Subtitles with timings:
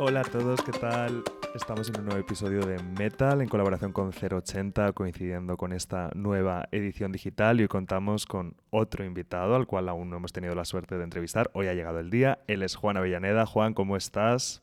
[0.00, 1.24] Hola a todos, ¿qué tal?
[1.56, 6.68] Estamos en un nuevo episodio de Metal en colaboración con 080, coincidiendo con esta nueva
[6.70, 10.64] edición digital y hoy contamos con otro invitado al cual aún no hemos tenido la
[10.64, 11.50] suerte de entrevistar.
[11.52, 13.44] Hoy ha llegado el día, él es Juan Avellaneda.
[13.44, 14.62] Juan, ¿cómo estás?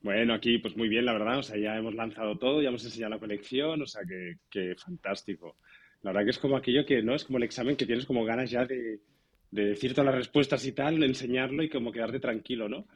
[0.00, 2.82] Bueno, aquí pues muy bien, la verdad, o sea, ya hemos lanzado todo, ya hemos
[2.82, 4.00] enseñado la colección, o sea,
[4.50, 5.56] que, fantástico.
[6.00, 7.14] La verdad que es como aquello que, ¿no?
[7.14, 9.00] Es como el examen que tienes como ganas ya de,
[9.50, 12.86] de decir todas las respuestas y tal, enseñarlo y como quedarte tranquilo, ¿no?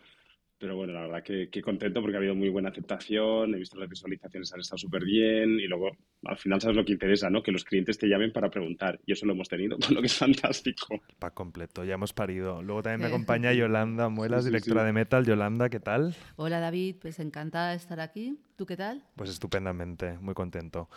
[0.59, 3.79] Pero bueno, la verdad que, que, contento porque ha habido muy buena aceptación, he visto
[3.79, 5.91] las visualizaciones han estado súper bien y luego
[6.25, 7.43] al final sabes lo que interesa, ¿no?
[7.43, 10.07] Que los clientes te llamen para preguntar y eso lo hemos tenido, con lo que
[10.07, 11.03] es fantástico.
[11.19, 12.63] Pa completo, ya hemos parido.
[12.63, 14.87] Luego también me acompaña Yolanda Muelas, sí, sí, directora sí.
[14.87, 15.27] de Metal.
[15.27, 16.15] Yolanda, ¿qué tal?
[16.37, 18.39] Hola David, pues encantada de estar aquí.
[18.57, 19.03] ¿Tú qué tal?
[19.15, 20.89] Pues estupendamente, muy contento.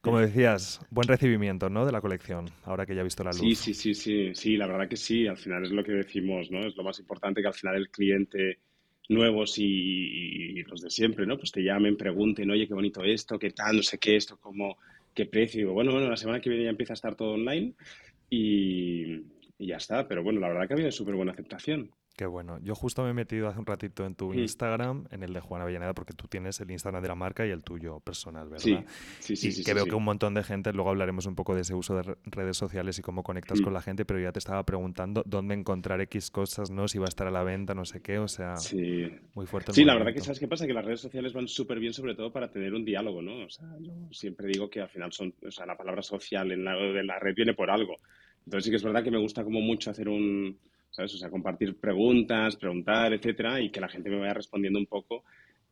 [0.00, 1.86] Como decías, buen recibimiento, ¿no?
[1.86, 3.40] De la colección, ahora que ya ha visto la luz.
[3.40, 6.50] Sí, sí, sí, sí, sí, la verdad que sí, al final es lo que decimos,
[6.50, 6.60] ¿no?
[6.66, 8.58] Es lo más importante que al final el cliente
[9.08, 11.36] nuevos y, los de siempre, ¿no?
[11.36, 14.78] Pues te llamen, pregunten, oye, qué bonito esto, qué tal, no sé qué, esto, cómo,
[15.14, 15.60] qué precio.
[15.60, 17.74] Digo, bueno, bueno, la semana que viene ya empieza a estar todo online
[18.30, 19.22] y,
[19.58, 20.08] y ya está.
[20.08, 21.90] Pero bueno, la verdad que ha habido súper buena aceptación.
[22.16, 22.58] Qué bueno.
[22.62, 25.62] Yo justo me he metido hace un ratito en tu Instagram, en el de Juan
[25.62, 28.62] Avellaneda, porque tú tienes el Instagram de la marca y el tuyo personal, ¿verdad?
[28.62, 28.76] Sí,
[29.20, 29.48] sí, sí.
[29.48, 31.62] Y sí, que sí, veo que un montón de gente, luego hablaremos un poco de
[31.62, 33.64] ese uso de redes sociales y cómo conectas Mm.
[33.64, 36.86] con la gente, pero ya te estaba preguntando dónde encontrar X cosas, ¿no?
[36.86, 39.10] Si va a estar a la venta, no sé qué, o sea, Sí.
[39.34, 39.72] muy fuerte.
[39.72, 42.14] Sí, la verdad que sabes qué pasa, que las redes sociales van súper bien, sobre
[42.14, 43.46] todo para tener un diálogo, ¿no?
[43.46, 46.62] O sea, yo siempre digo que al final son, o sea, la palabra social en
[46.64, 47.96] la red viene por algo.
[48.44, 50.58] Entonces sí que es verdad que me gusta como mucho hacer un,
[50.92, 51.14] ¿sabes?
[51.14, 55.24] O sea, compartir preguntas, preguntar, etcétera, y que la gente me vaya respondiendo un poco.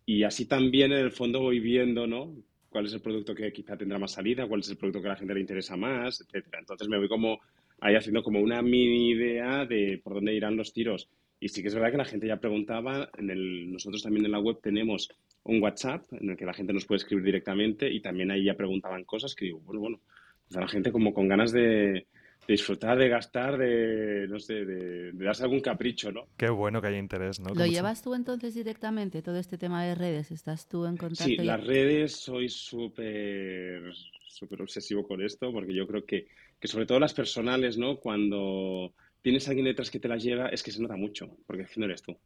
[0.05, 2.35] Y así también en el fondo voy viendo, ¿no?
[2.69, 5.13] Cuál es el producto que quizá tendrá más salida, cuál es el producto que a
[5.13, 6.59] la gente le interesa más, etcétera.
[6.61, 7.39] Entonces me voy como
[7.81, 11.09] ahí haciendo como una mini idea de por dónde irán los tiros.
[11.39, 14.33] Y sí que es verdad que la gente ya preguntaba, en el, nosotros también en
[14.33, 15.09] la web tenemos
[15.45, 18.55] un WhatsApp en el que la gente nos puede escribir directamente y también ahí ya
[18.55, 20.01] preguntaban cosas que digo, bueno, bueno,
[20.47, 22.07] pues a la gente como con ganas de
[22.53, 26.29] disfrutar, de gastar, de, no sé, de, de darse algún capricho, ¿no?
[26.37, 27.49] Qué bueno que haya interés, ¿no?
[27.51, 30.31] ¿Lo mucho- llevas tú entonces directamente, todo este tema de redes?
[30.31, 31.25] ¿Estás tú en contacto?
[31.25, 31.45] Sí, ya?
[31.45, 33.83] las redes soy súper
[34.29, 36.29] súper obsesivo con esto porque yo creo que,
[36.59, 37.99] que sobre todo las personales, ¿no?
[37.99, 41.65] Cuando tienes a alguien detrás que te las lleva, es que se nota mucho, porque
[41.65, 42.17] es que no eres tú.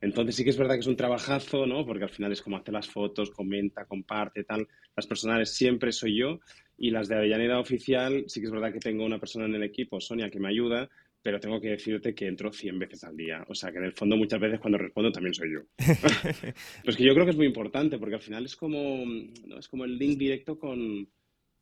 [0.00, 1.86] Entonces sí que es verdad que es un trabajazo, ¿no?
[1.86, 4.68] Porque al final es como hacer las fotos, comenta, comparte, tal.
[4.94, 6.40] Las personales siempre soy yo
[6.78, 9.62] y las de Avellaneda Oficial sí que es verdad que tengo una persona en el
[9.62, 10.88] equipo, Sonia, que me ayuda,
[11.22, 13.44] pero tengo que decirte que entro 100 veces al día.
[13.48, 15.60] O sea, que en el fondo muchas veces cuando respondo también soy yo.
[15.76, 16.52] Pero
[16.84, 19.04] es que yo creo que es muy importante porque al final es como,
[19.44, 19.58] ¿no?
[19.58, 21.08] es como el link directo con,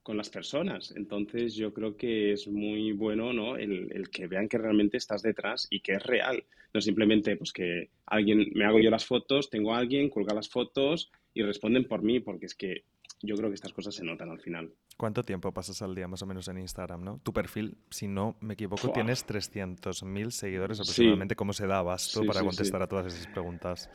[0.02, 0.92] con las personas.
[0.94, 3.56] Entonces yo creo que es muy bueno ¿no?
[3.56, 6.44] el, el que vean que realmente estás detrás y que es real.
[6.74, 10.50] No simplemente pues que alguien, me hago yo las fotos, tengo a alguien, cuelga las
[10.50, 12.84] fotos y responden por mí, porque es que
[13.24, 14.72] yo creo que estas cosas se notan al final.
[14.96, 17.20] ¿Cuánto tiempo pasas al día más o menos en Instagram, no?
[17.22, 18.92] Tu perfil, si no me equivoco, Fua.
[18.92, 20.82] tienes 300.000 seguidores Sí.
[20.82, 21.36] aproximadamente.
[21.36, 23.90] ¿Cómo se da abasto Sí, para sí, contestar a todas esas preguntas?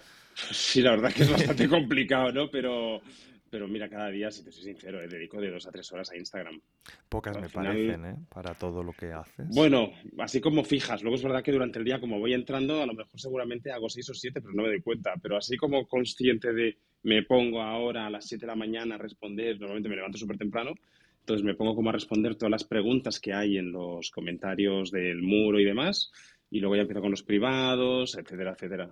[0.52, 2.50] Sí, la verdad que es bastante complicado, ¿no?
[2.52, 3.02] Pero,
[3.50, 6.12] pero mira, cada día, si te soy sincero, eh, dedico de dos a tres horas
[6.12, 6.62] a Instagram.
[7.10, 8.16] Pocas Al me final- parecen, ¿eh?
[8.30, 9.48] Para todo lo que haces.
[9.50, 9.90] Bueno,
[10.20, 11.02] así como fijas.
[11.02, 13.90] Luego es verdad que durante el día, como voy entrando, a lo mejor seguramente hago
[13.90, 15.14] seis o siete, pero no me doy cuenta.
[15.22, 18.98] Pero así como consciente de me pongo ahora a las 7 de la mañana a
[18.98, 20.74] responder, normalmente me levanto súper temprano,
[21.20, 25.22] entonces me pongo como a responder todas las preguntas que hay en los comentarios del
[25.22, 26.12] muro y demás,
[26.50, 28.90] y luego ya empiezo con los privados, etcétera, etcétera.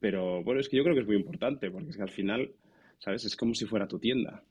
[0.00, 2.50] Pero bueno, es que yo creo que es muy importante, porque es que al final,
[2.98, 3.24] ¿sabes?
[3.24, 4.42] Es como si fuera tu tienda.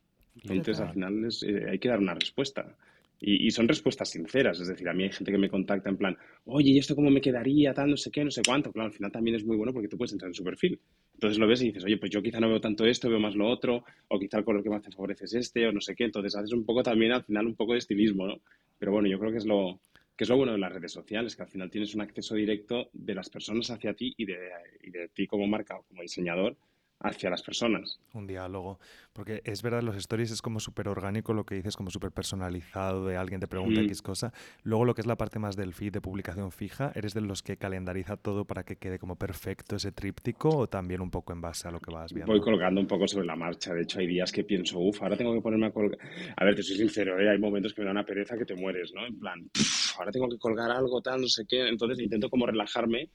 [0.44, 2.76] Entonces, al final es, eh, hay que dar una respuesta.
[3.20, 5.98] Y, y son respuestas sinceras, es decir, a mí hay gente que me contacta en
[5.98, 7.74] plan, oye, ¿y esto cómo me quedaría?
[7.74, 8.72] Tal, no sé qué, no sé cuánto.
[8.72, 10.80] Claro, al final también es muy bueno porque tú puedes entrar en su perfil.
[11.16, 13.36] Entonces lo ves y dices, oye, pues yo quizá no veo tanto esto, veo más
[13.36, 15.96] lo otro, o quizá el color que más te favorece es este, o no sé
[15.96, 16.04] qué.
[16.04, 18.42] Entonces haces un poco también, al final, un poco de estilismo, ¿no?
[18.78, 19.80] Pero bueno, yo creo que es lo,
[20.16, 22.90] que es lo bueno de las redes sociales, que al final tienes un acceso directo
[22.94, 24.38] de las personas hacia ti y de,
[24.84, 26.58] y de ti como marca o como diseñador
[27.00, 28.00] hacia las personas.
[28.14, 28.80] Un diálogo.
[29.14, 33.06] Porque es verdad, los stories es como súper orgánico lo que dices, como súper personalizado,
[33.06, 33.86] de alguien te pregunta Mm.
[33.86, 34.34] X cosa.
[34.64, 37.42] Luego lo que es la parte más del feed de publicación fija, ¿eres de los
[37.44, 41.42] que calendariza todo para que quede como perfecto ese tríptico o también un poco en
[41.42, 42.32] base a lo que vas viendo?
[42.32, 43.74] Voy colgando un poco sobre la marcha.
[43.74, 46.00] De hecho, hay días que pienso, uff, ahora tengo que ponerme a colgar.
[46.36, 47.30] A ver, te soy sincero, ¿eh?
[47.30, 49.06] hay momentos que me da una pereza que te mueres, ¿no?
[49.06, 51.68] En plan, "Pff, ahora tengo que colgar algo, tal, no sé qué.
[51.68, 53.10] Entonces intento como relajarme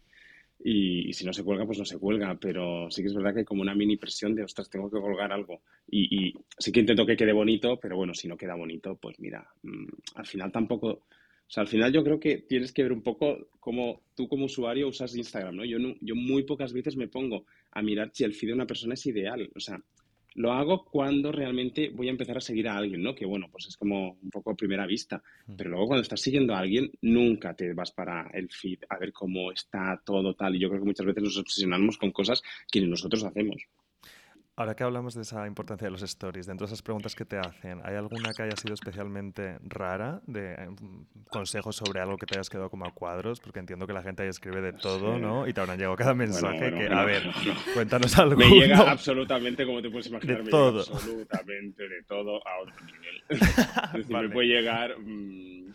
[0.65, 2.39] y, y si no se cuelga, pues no se cuelga.
[2.41, 5.01] Pero sí que es verdad que hay como una mini presión de, ostras, tengo que
[5.01, 5.63] colgar algo.
[5.89, 9.19] Y, y sí que intento que quede bonito, pero bueno, si no queda bonito, pues
[9.21, 9.87] mira, mm,
[10.17, 10.89] al final tampoco.
[10.89, 14.45] O sea, al final yo creo que tienes que ver un poco cómo tú como
[14.45, 15.65] usuario usas Instagram, ¿no?
[15.65, 18.67] Yo, no- yo muy pocas veces me pongo a mirar si el feed de una
[18.67, 19.51] persona es ideal.
[19.57, 19.81] O sea,
[20.35, 23.15] lo hago cuando realmente voy a empezar a seguir a alguien, ¿no?
[23.15, 25.23] Que bueno, pues es como un poco a primera vista.
[25.47, 25.57] Mm.
[25.57, 29.13] Pero luego cuando estás siguiendo a alguien, nunca te vas para el feed a ver
[29.13, 30.57] cómo está todo tal.
[30.57, 33.67] Y yo creo que muchas veces nos obsesionamos con cosas que nosotros hacemos.
[34.61, 37.39] Ahora que hablamos de esa importancia de los stories, dentro de esas preguntas que te
[37.39, 40.69] hacen, ¿hay alguna que haya sido especialmente rara de eh,
[41.31, 43.41] consejos sobre algo que te hayas quedado como a cuadros?
[43.41, 45.49] Porque entiendo que la gente ahí escribe de todo, ¿no?
[45.49, 47.23] Y te habrán llegado cada mensaje que, a ver,
[47.73, 48.37] cuéntanos algo.
[48.37, 50.81] Me llega absolutamente, como te puedes imaginar, de todo.
[50.81, 53.23] absolutamente de todo a otro nivel.
[53.31, 55.73] es decir, me puede llegar, mm,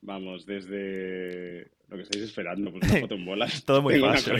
[0.00, 3.62] vamos, desde lo que estáis esperando, pues una foto en bolas.
[3.66, 4.36] Todo muy fácil.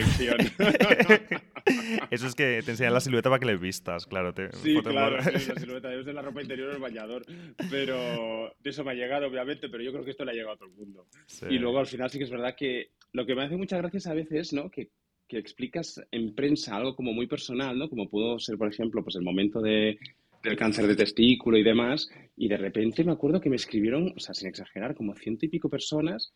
[2.11, 4.33] Eso es que te enseñan la silueta para que le vistas, claro.
[4.33, 7.25] Te, sí, claro, la silueta es de la ropa interior o el bañador.
[7.69, 10.53] Pero de eso me ha llegado, obviamente, pero yo creo que esto le ha llegado
[10.53, 11.07] a todo el mundo.
[11.49, 14.07] Y luego al final sí que es verdad que lo que me hace muchas gracias
[14.07, 14.69] a veces, ¿no?
[14.69, 14.89] Que,
[15.27, 17.89] que explicas en prensa algo como muy personal, ¿no?
[17.89, 19.97] Como pudo ser, por ejemplo, pues el momento de,
[20.43, 24.19] del cáncer de testículo y demás, y de repente me acuerdo que me escribieron, o
[24.19, 26.33] sea, sin exagerar, como ciento y pico personas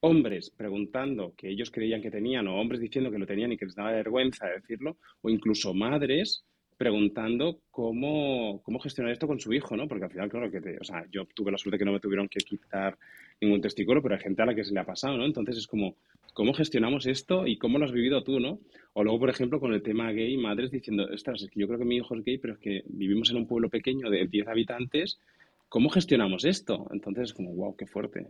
[0.00, 3.66] hombres preguntando que ellos creían que tenían o hombres diciendo que lo tenían y que
[3.66, 6.44] les daba vergüenza decirlo, o incluso madres
[6.80, 9.86] preguntando cómo, cómo gestionar esto con su hijo, ¿no?
[9.86, 12.26] Porque al final, claro, que o sea, yo tuve la suerte que no me tuvieron
[12.26, 12.96] que quitar
[13.38, 15.26] ningún testículo, pero hay gente a la que se le ha pasado, ¿no?
[15.26, 15.96] Entonces es como,
[16.32, 18.60] ¿cómo gestionamos esto y cómo lo has vivido tú, ¿no?
[18.94, 21.78] O luego, por ejemplo, con el tema gay, madres diciendo, ostras, es que yo creo
[21.78, 24.48] que mi hijo es gay, pero es que vivimos en un pueblo pequeño de 10
[24.48, 25.18] habitantes,
[25.68, 26.88] ¿cómo gestionamos esto?
[26.92, 28.26] Entonces es como, wow, qué fuerte.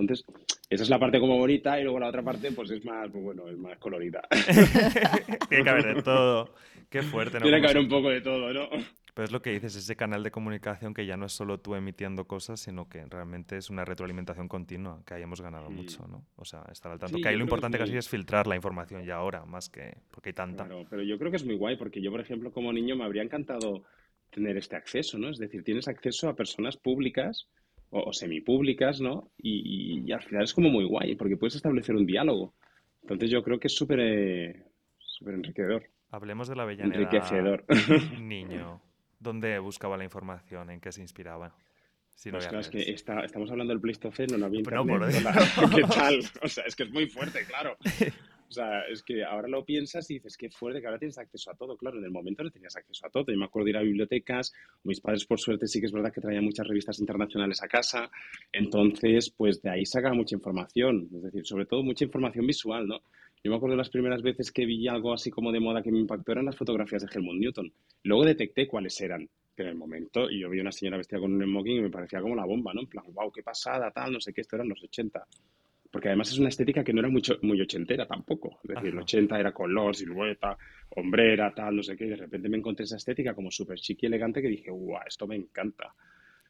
[0.00, 0.26] Entonces,
[0.68, 3.24] esa es la parte como bonita y luego la otra parte pues es más, pues,
[3.24, 4.22] bueno, es más colorida.
[5.48, 6.54] Tiene que haber de todo.
[6.88, 7.42] Qué fuerte, ¿no?
[7.42, 8.68] Tiene que haber un poco de todo, ¿no?
[9.14, 11.74] Pero es lo que dices, ese canal de comunicación que ya no es solo tú
[11.74, 16.24] emitiendo cosas, sino que realmente es una retroalimentación continua, que ahí hemos ganado mucho, ¿no?
[16.36, 17.18] O sea, estar al tanto.
[17.20, 20.34] que ahí lo importante casi es filtrar la información ya ahora, más que porque hay
[20.34, 20.64] tanta.
[20.64, 23.04] Claro, pero yo creo que es muy guay, porque yo, por ejemplo, como niño me
[23.04, 23.84] habría encantado
[24.30, 25.28] tener este acceso, ¿no?
[25.30, 27.48] Es decir, tienes acceso a personas públicas
[27.90, 29.30] o, semipúblicas, ¿no?
[29.38, 32.54] Y, al final es como muy guay, porque puedes establecer un diálogo.
[33.02, 34.62] Entonces yo creo que es súper eh,
[35.26, 35.84] enriquecedor.
[36.10, 37.64] Hablemos de la Avellaneda Enriquecedor.
[38.20, 38.80] niño.
[39.18, 40.70] ¿Dónde buscaba la información?
[40.70, 41.54] ¿En qué se inspiraba?
[42.20, 45.24] Si pues claro, es que estamos hablando del Pleistoceno, no había internet.
[45.74, 46.20] ¿Qué tal?
[46.42, 47.76] O sea, es que es muy fuerte, claro.
[48.50, 51.52] O sea, es que ahora lo piensas y dices, qué fuerte que ahora tienes acceso
[51.52, 51.76] a todo.
[51.76, 53.24] Claro, en el momento no tenías acceso a todo.
[53.28, 54.52] Yo me acuerdo de ir a bibliotecas,
[54.82, 58.10] mis padres por suerte sí que es verdad que traían muchas revistas internacionales a casa,
[58.52, 63.02] entonces pues de ahí sacaba mucha información, es decir, sobre todo mucha información visual, ¿no?
[63.44, 65.92] Yo me acuerdo de las primeras veces que vi algo así como de moda que
[65.92, 67.72] me impactó eran las fotografías de Helmut Newton.
[68.02, 71.42] Luego detecté cuáles eran, en el momento, y yo vi una señora vestida con un
[71.42, 72.80] smoking y me parecía como la bomba, ¿no?
[72.80, 75.24] En plan, wow, qué pasada, tal, no sé qué, esto eran los 80
[75.90, 78.60] porque además es una estética que no era mucho, muy ochentera tampoco.
[78.62, 80.56] Es decir, el 80 era color, silueta,
[80.90, 84.02] hombrera, tal, no sé qué, y de repente me encontré esa estética como súper chic
[84.02, 85.94] y elegante que dije, guau, esto me encanta.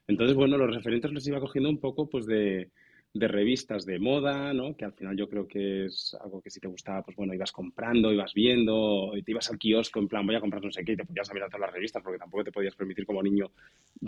[0.06, 2.70] Entonces, bueno, los referentes los iba cogiendo un poco pues de,
[3.12, 4.76] de revistas de moda, ¿no?
[4.76, 7.50] Que al final yo creo que es algo que si te gustaba, pues bueno, ibas
[7.50, 10.84] comprando, ibas viendo, y te ibas al kiosco en plan, voy a comprar no sé
[10.84, 13.50] qué, y te podías mirar todas las revistas, porque tampoco te podías permitir como niño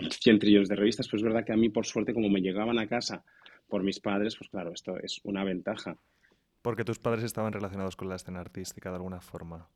[0.09, 2.79] 100 trillones de revistas, pues es verdad que a mí, por suerte, como me llegaban
[2.79, 3.23] a casa
[3.73, 5.97] por mis padres, pues claro, esto es una ventaja.
[6.61, 9.67] Porque tus padres estaban relacionados con la escena artística de alguna forma.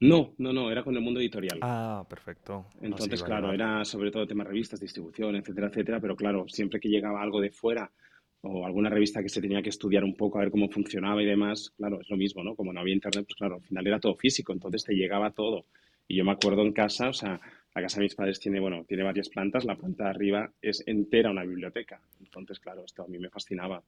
[0.00, 1.58] No, no, no, era con el mundo editorial.
[1.60, 2.64] Ah, perfecto.
[2.80, 7.20] Entonces, claro, era sobre todo temas revistas, distribución, etcétera, etcétera, pero claro, siempre que llegaba
[7.20, 7.92] algo de fuera
[8.40, 11.26] o alguna revista que se tenía que estudiar un poco a ver cómo funcionaba y
[11.26, 12.56] demás, claro, es lo mismo, ¿no?
[12.56, 15.66] Como no había internet, pues claro, al final era todo físico, entonces te llegaba todo.
[16.08, 17.38] Y yo me acuerdo en casa, o sea,
[17.74, 20.82] la casa de mis padres tiene, bueno, tiene varias plantas, la planta de arriba es
[20.86, 22.00] entera una biblioteca.
[22.20, 23.82] Entonces, claro, esto a mí me fascinaba.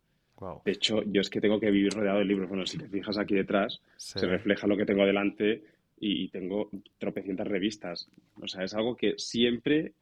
[0.65, 2.49] De hecho, yo es que tengo que vivir rodeado de libros.
[2.49, 5.63] Bueno, si te fijas aquí detrás, se refleja lo que tengo delante
[5.99, 8.09] y, tengo tropecientas revistas.
[8.41, 9.93] O sea, es algo que siempre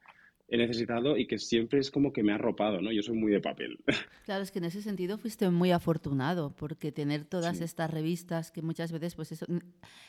[0.48, 2.92] he necesitado y que siempre es como que me ha arropado, ¿no?
[2.92, 3.78] Yo soy muy de papel.
[4.24, 8.62] Claro, es que en ese sentido fuiste muy afortunado, porque tener todas estas revistas que
[8.62, 9.46] muchas veces, pues eso,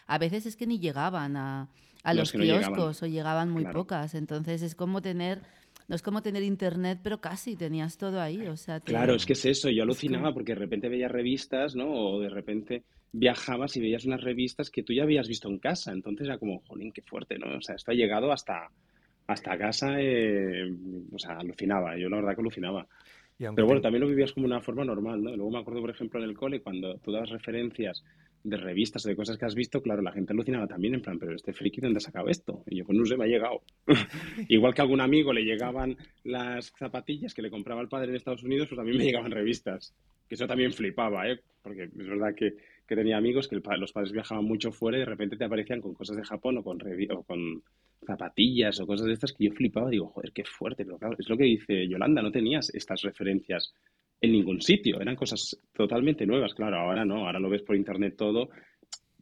[0.06, 1.70] a veces es que ni llegaban a,
[2.03, 4.13] a los kioscos o llegaban muy pocas.
[4.15, 5.41] Entonces es como tener
[5.88, 8.48] no es como tener internet, pero casi tenías todo ahí.
[8.48, 9.69] O sea, Claro, es que es eso.
[9.69, 11.91] Yo alucinaba porque de repente veías revistas, ¿no?
[11.91, 15.91] O de repente viajabas y veías unas revistas que tú ya habías visto en casa.
[15.91, 17.57] Entonces era como, jolín, qué fuerte, ¿no?
[17.57, 18.69] O sea, esto ha llegado hasta,
[19.27, 20.72] hasta casa, eh,
[21.12, 21.98] o sea, alucinaba.
[21.98, 22.88] Yo la verdad que alucinaba.
[23.38, 25.36] Pero bueno, también lo vivías como una forma normal, ¿no?
[25.36, 28.03] Luego me acuerdo, por ejemplo, en el cole, cuando tú dabas referencias
[28.43, 31.17] de revistas o de cosas que has visto, claro, la gente alucinaba también, en plan,
[31.17, 32.63] pero este friki, ¿dónde ha sacado esto?
[32.67, 33.62] Y yo, pues no sé, me ha llegado.
[34.50, 38.15] Igual que a algún amigo le llegaban las zapatillas que le compraba el padre en
[38.15, 39.95] Estados Unidos, pues a mí me llegaban revistas.
[40.27, 41.39] Que eso también flipaba, ¿eh?
[41.62, 42.55] Porque es verdad que,
[42.88, 45.93] que tenía amigos que los padres viajaban mucho fuera y de repente te aparecían con
[45.93, 47.63] cosas de Japón o con, o con
[48.05, 49.89] zapatillas o cosas de estas que yo flipaba.
[49.89, 50.83] Digo, joder, qué fuerte.
[50.83, 53.73] Pero claro, es lo que dice Yolanda, no tenías estas referencias
[54.24, 55.00] en ningún sitio.
[55.01, 56.53] Eran cosas totalmente nuevas.
[56.53, 58.50] Claro, ahora no, ahora lo ves por internet todo,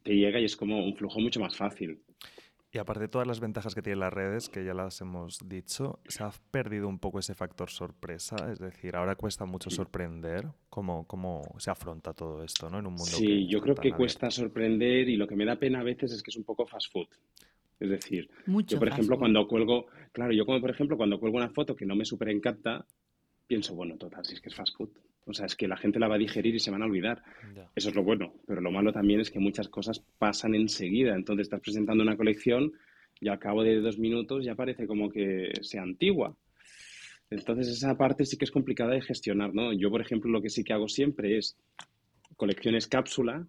[0.02, 1.98] te llega y es como un flujo mucho más fácil.
[2.74, 5.98] Y aparte de todas las ventajas que tienen las redes, que ya las hemos dicho,
[6.06, 8.36] ¿se ha perdido un poco ese factor sorpresa?
[8.50, 10.46] Es decir, ahora cuesta mucho sorprender.
[10.70, 12.78] ¿Cómo, cómo se afronta todo esto ¿no?
[12.78, 15.80] en un mundo Sí, yo creo que cuesta sorprender y lo que me da pena
[15.80, 17.08] a veces es que es un poco fast food.
[17.78, 21.50] Es decir, yo por ejemplo cuando cuelgo, claro, yo como por ejemplo cuando cuelgo una
[21.50, 22.86] foto que no me súper encanta,
[23.52, 24.88] pienso, bueno, total, si es que es fast food.
[25.26, 27.22] O sea, es que la gente la va a digerir y se van a olvidar.
[27.76, 28.32] Eso es lo bueno.
[28.46, 31.14] Pero lo malo también es que muchas cosas pasan enseguida.
[31.14, 32.72] Entonces estás presentando una colección
[33.20, 36.34] y al cabo de dos minutos ya parece como que sea antigua.
[37.28, 39.74] Entonces esa parte sí que es complicada de gestionar, ¿no?
[39.74, 41.58] Yo, por ejemplo, lo que sí que hago siempre es
[42.38, 43.46] colecciones cápsula,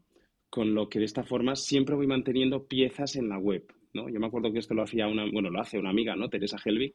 [0.50, 4.10] con lo que de esta forma siempre voy manteniendo piezas en la web, ¿no?
[4.10, 6.30] Yo me acuerdo que esto lo hacía una, bueno, lo hace una amiga, ¿no?
[6.30, 6.94] Teresa Helvig,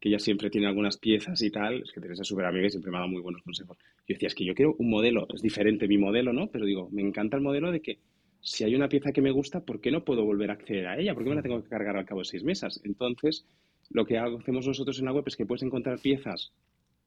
[0.00, 2.70] que ella siempre tiene algunas piezas y tal, es que Teresa es súper amiga y
[2.70, 3.76] siempre me ha dado muy buenos consejos.
[4.06, 6.48] Yo decía, es que yo quiero un modelo, es diferente mi modelo, ¿no?
[6.50, 7.98] Pero digo, me encanta el modelo de que
[8.40, 10.98] si hay una pieza que me gusta, ¿por qué no puedo volver a acceder a
[10.98, 11.14] ella?
[11.14, 12.80] ¿Por qué me la tengo que cargar al cabo de seis meses?
[12.84, 13.44] Entonces,
[13.90, 16.52] lo que hacemos nosotros en la web es que puedes encontrar piezas,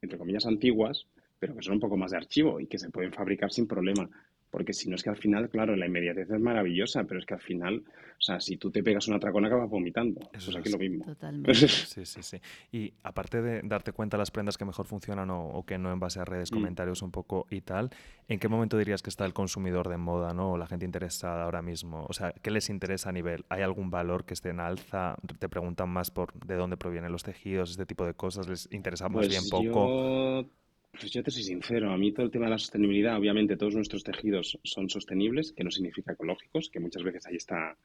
[0.01, 1.07] entre comillas, antiguas,
[1.39, 4.10] pero que son un poco más de archivo y que se pueden fabricar sin problema.
[4.51, 7.34] Porque si no es que al final, claro, la inmediatez es maravillosa, pero es que
[7.34, 10.20] al final, o sea, si tú te pegas una tracona acabas vomitando.
[10.34, 11.05] Eso es aquí lo mismo.
[11.05, 11.53] Totalmente.
[11.67, 12.38] sí, sí, sí.
[12.70, 16.20] Y aparte de darte cuenta las prendas que mejor funcionan o, que no en base
[16.20, 16.55] a redes, mm.
[16.55, 17.91] comentarios un poco y tal,
[18.27, 20.51] ¿en qué momento dirías que está el consumidor de moda, ¿no?
[20.51, 22.05] O la gente interesada ahora mismo.
[22.10, 23.46] O sea, ¿qué les interesa a nivel?
[23.48, 25.15] ¿Hay algún valor que esté en alza?
[25.39, 28.50] ¿Te preguntan más por de dónde provienen los tejidos, este tipo de cosas?
[28.50, 30.46] ¿Les interesa más pues bien poco?
[30.91, 33.75] Pues yo te soy sincero, a mí todo el tema de la sostenibilidad, obviamente todos
[33.75, 37.77] nuestros tejidos son sostenibles, que no significa ecológicos, que muchas veces hay esta,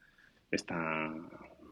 [0.51, 1.13] esta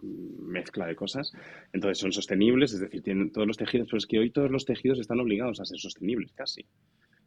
[0.01, 1.31] mezcla de cosas.
[1.73, 4.65] Entonces son sostenibles, es decir, tienen todos los tejidos, pero es que hoy todos los
[4.65, 6.65] tejidos están obligados a ser sostenibles casi.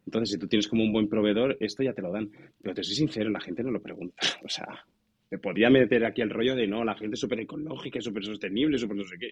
[0.05, 2.31] Entonces, si tú tienes como un buen proveedor, esto ya te lo dan.
[2.61, 4.15] Pero te soy sincero, la gente no lo pregunta.
[4.43, 4.85] O sea,
[5.29, 8.77] me podría meter aquí el rollo de no, la gente es súper ecológica, súper sostenible,
[8.79, 9.31] súper no sé qué.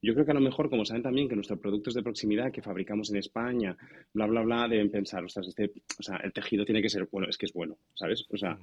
[0.00, 2.62] Yo creo que a lo mejor, como saben también que nuestros productos de proximidad que
[2.62, 3.76] fabricamos en España,
[4.14, 7.28] bla, bla, bla, deben pensar, ostras, este, o sea, el tejido tiene que ser bueno,
[7.28, 8.24] es que es bueno, ¿sabes?
[8.30, 8.56] O sea,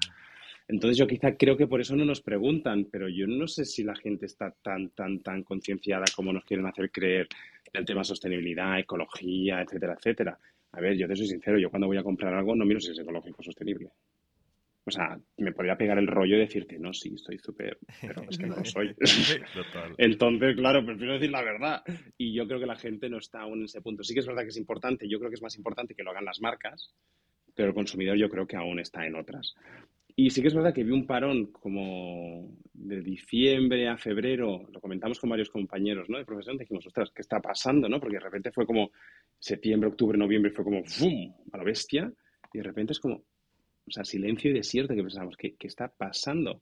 [0.68, 3.84] entonces yo quizá creo que por eso no nos preguntan, pero yo no sé si
[3.84, 7.28] la gente está tan, tan, tan concienciada como nos quieren hacer creer
[7.74, 10.40] el tema sostenibilidad, ecología, etcétera, etcétera.
[10.72, 12.92] A ver, yo te soy sincero, yo cuando voy a comprar algo no miro si
[12.92, 13.90] es ecológico o sostenible.
[14.88, 18.38] O sea, me podría pegar el rollo y decirte, no, sí, estoy súper, pero es
[18.38, 18.96] que no lo soy.
[19.98, 21.84] Entonces, claro, prefiero decir la verdad.
[22.18, 24.04] Y yo creo que la gente no está aún en ese punto.
[24.04, 26.12] Sí que es verdad que es importante, yo creo que es más importante que lo
[26.12, 26.94] hagan las marcas,
[27.56, 29.56] pero el consumidor yo creo que aún está en otras.
[30.18, 34.80] Y sí que es verdad que vi un parón como de diciembre a febrero, lo
[34.80, 36.18] comentamos con varios compañeros ¿no?
[36.18, 37.90] de profesión, dijimos, ostras, ¿qué está pasando?
[37.90, 38.00] ¿no?
[38.00, 38.92] Porque de repente fue como
[39.38, 41.34] septiembre, octubre, noviembre, fue como ¡fum!
[41.52, 42.10] a la bestia,
[42.54, 43.24] y de repente es como,
[43.88, 46.62] o sea, silencio y desierto, que pensamos, ¿qué, ¿qué, está pasando?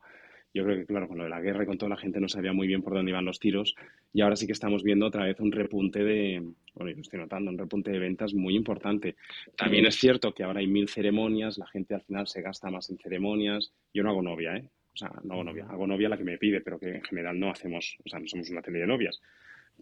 [0.53, 2.29] Yo creo que, claro, con lo de la guerra y con toda la gente no
[2.29, 3.75] sabía muy bien por dónde iban los tiros
[4.13, 6.39] y ahora sí que estamos viendo otra vez un repunte de,
[6.75, 9.15] bueno, yo lo estoy notando, un repunte de ventas muy importante.
[9.57, 12.91] También es cierto que ahora hay mil ceremonias, la gente al final se gasta más
[12.91, 13.73] en ceremonias.
[13.91, 14.69] Yo no hago novia, ¿eh?
[14.93, 15.65] O sea, no hago novia.
[15.67, 18.27] Hago novia la que me pide, pero que en general no hacemos, o sea, no
[18.27, 19.19] somos una tele de novias.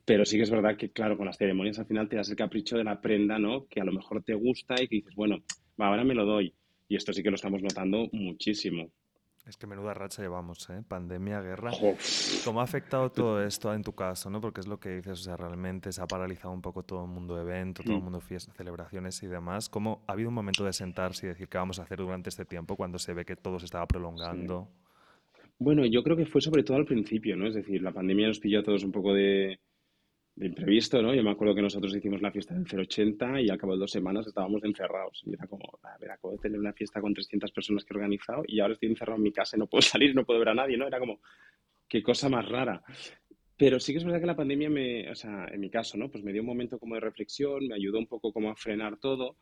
[0.06, 2.38] Pero sí que es verdad que, claro, con las ceremonias al final te das el
[2.38, 3.68] capricho de la prenda, ¿no?
[3.68, 5.44] Que a lo mejor te gusta y que dices, bueno,
[5.80, 6.54] va, ahora me lo doy.
[6.92, 8.92] Y esto sí que lo estamos notando muchísimo.
[9.48, 10.84] Es que menuda racha llevamos, ¿eh?
[10.86, 11.72] Pandemia, guerra.
[12.44, 14.42] ¿Cómo ha afectado todo esto en tu caso, no?
[14.42, 17.10] Porque es lo que dices, o sea, realmente se ha paralizado un poco todo el
[17.10, 18.04] mundo evento, todo el mm.
[18.04, 19.70] mundo fiestas, celebraciones y demás.
[19.70, 22.44] ¿Cómo ha habido un momento de sentarse y decir qué vamos a hacer durante este
[22.44, 24.68] tiempo cuando se ve que todo se estaba prolongando?
[25.60, 27.48] Bueno, yo creo que fue sobre todo al principio, ¿no?
[27.48, 29.62] Es decir, la pandemia nos pilló a todos un poco de,
[30.36, 31.14] de imprevisto, ¿no?
[31.14, 33.92] Yo me acuerdo que nosotros hicimos la fiesta del 080 y al cabo de dos
[33.92, 35.22] semanas estábamos encerrados.
[35.26, 37.98] Y era como, a ver, acabo de tener una fiesta con 300 personas que he
[37.98, 40.50] organizado y ahora estoy encerrado en mi casa y no puedo salir, no puedo ver
[40.50, 40.88] a nadie, ¿no?
[40.88, 41.20] Era como,
[41.88, 42.82] qué cosa más rara.
[43.58, 46.10] Pero sí que es verdad que la pandemia me, o sea, en mi caso, ¿no?
[46.10, 48.98] Pues me dio un momento como de reflexión, me ayudó un poco como a frenar
[48.98, 49.38] todo.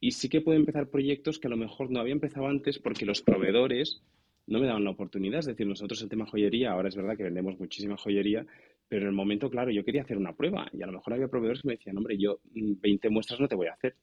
[0.00, 3.06] Y sí que puedo empezar proyectos que a lo mejor no había empezado antes porque
[3.06, 4.02] los proveedores
[4.46, 5.40] no me daban la oportunidad.
[5.40, 8.46] Es decir, nosotros el tema joyería, ahora es verdad que vendemos muchísima joyería,
[8.88, 11.28] pero en el momento, claro, yo quería hacer una prueba y a lo mejor había
[11.28, 13.94] proveedores que me decían, hombre, yo 20 mm, muestras no te voy a hacer.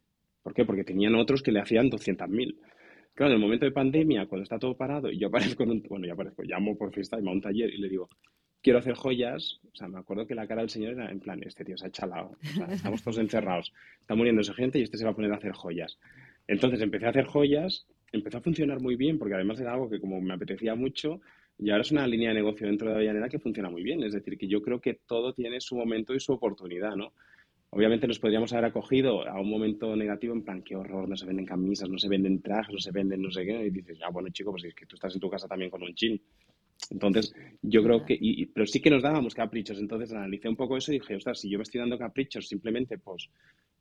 [0.43, 0.63] ¿Por qué?
[0.63, 2.55] Porque tenían otros que le hacían 200.000.
[3.15, 5.83] Claro, en el momento de pandemia, cuando está todo parado y yo aparezco en un,
[5.89, 8.07] bueno, ya aparezco, llamo por FaceTime a un taller y le digo,
[8.61, 11.41] quiero hacer joyas, o sea, me acuerdo que la cara del señor era en plan,
[11.43, 12.37] este tío se ha chalado,
[12.69, 15.97] estamos todos encerrados, está muriéndose gente y este se va a poner a hacer joyas.
[16.47, 19.99] Entonces empecé a hacer joyas, empezó a funcionar muy bien porque además era algo que
[19.99, 21.21] como me apetecía mucho
[21.57, 24.03] y ahora es una línea de negocio dentro de Avellaneda que funciona muy bien.
[24.03, 27.13] Es decir, que yo creo que todo tiene su momento y su oportunidad, ¿no?
[27.69, 31.25] Obviamente nos podríamos haber acogido a un momento negativo en plan, qué horror, no se
[31.25, 33.65] venden camisas, no se venden trajes, no se venden no sé qué.
[33.65, 35.83] Y dices, ah, bueno, chico, pues es que tú estás en tu casa también con
[35.83, 36.21] un chin.
[36.89, 39.79] Entonces, yo creo que, y, pero sí que nos dábamos caprichos.
[39.79, 42.97] Entonces, analicé un poco eso y dije, ostras, si yo me estoy dando caprichos simplemente,
[42.97, 43.29] pues,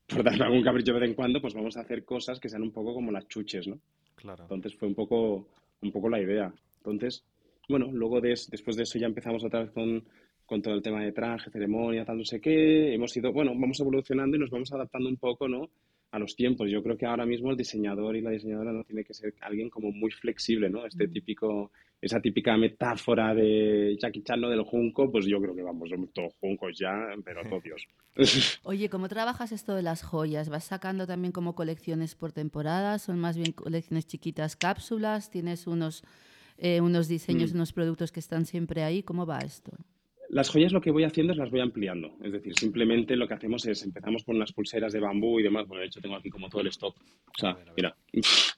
[0.06, 2.62] por darme algún capricho de vez en cuando, pues vamos a hacer cosas que sean
[2.62, 3.78] un poco como las chuches, ¿no?
[4.14, 4.44] Claro.
[4.44, 5.48] Entonces, fue un poco,
[5.82, 6.52] un poco la idea.
[6.78, 7.24] Entonces,
[7.68, 10.04] bueno, luego después de eso ya empezamos otra vez con,
[10.46, 12.94] con todo el tema de traje, ceremonia, tal, no sé qué.
[12.94, 15.70] Hemos ido, bueno, vamos evolucionando y nos vamos adaptando un poco, ¿no?
[16.10, 16.70] A los tiempos.
[16.70, 19.70] Yo creo que ahora mismo el diseñador y la diseñadora no tiene que ser alguien
[19.70, 20.86] como muy flexible, ¿no?
[20.86, 24.50] Este típico, esa típica metáfora de Jackie Chan, ¿no?
[24.50, 26.92] Del junco, pues yo creo que vamos, somos todos juncos ya,
[27.24, 27.88] pero todos.
[28.62, 30.50] Oye, ¿cómo trabajas esto de las joyas?
[30.50, 33.02] ¿Vas sacando también como colecciones por temporadas?
[33.02, 35.30] ¿Son más bien colecciones chiquitas, cápsulas?
[35.30, 36.04] ¿Tienes unos
[36.58, 37.56] eh, unos diseños, mm.
[37.56, 39.02] unos productos que están siempre ahí.
[39.02, 39.72] ¿Cómo va esto?
[40.30, 42.16] Las joyas lo que voy haciendo es las voy ampliando.
[42.22, 45.66] Es decir, simplemente lo que hacemos es empezamos con unas pulseras de bambú y demás.
[45.66, 46.96] Bueno, de hecho tengo aquí como todo el stock.
[46.98, 47.94] O sea, mira.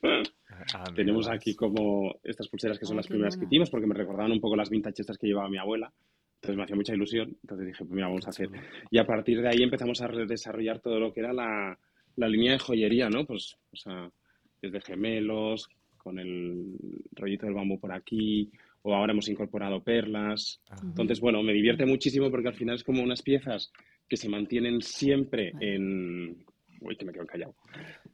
[0.02, 4.32] Ah, Tenemos aquí como estas pulseras que son las primeras que hicimos porque me recordaban
[4.32, 5.92] un poco las vintage estas que llevaba mi abuela.
[6.36, 7.36] Entonces me hacía mucha ilusión.
[7.42, 8.48] Entonces dije, pues mira, vamos a hacer.
[8.90, 11.78] Y a partir de ahí empezamos a desarrollar todo lo que era la,
[12.16, 13.26] la línea de joyería, ¿no?
[13.26, 14.10] Pues, o sea,
[14.62, 15.68] desde gemelos,
[16.06, 16.76] con el
[17.16, 18.48] rollito del bambú por aquí,
[18.82, 20.60] o ahora hemos incorporado perlas.
[20.80, 23.72] Entonces, bueno, me divierte muchísimo porque al final es como unas piezas
[24.08, 26.44] que se mantienen siempre en...
[26.80, 27.56] Uy, que me quedo callado.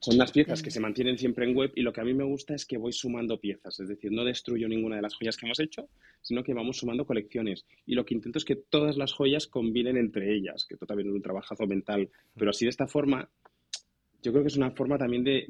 [0.00, 2.24] Son unas piezas que se mantienen siempre en web y lo que a mí me
[2.24, 5.44] gusta es que voy sumando piezas, es decir, no destruyo ninguna de las joyas que
[5.44, 5.90] hemos hecho,
[6.22, 7.66] sino que vamos sumando colecciones.
[7.84, 11.10] Y lo que intento es que todas las joyas combinen entre ellas, que esto también
[11.10, 12.08] es un trabajazo mental,
[12.38, 13.28] pero así de esta forma
[14.22, 15.44] yo creo que es una forma también de,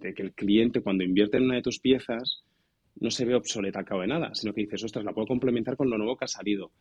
[0.00, 2.42] que el cliente cuando invierte en una de tus piezas
[3.00, 5.76] no se ve obsoleta al cabo de nada, sino que dices, ostras, la puedo complementar
[5.76, 6.72] con lo nuevo que ha salido.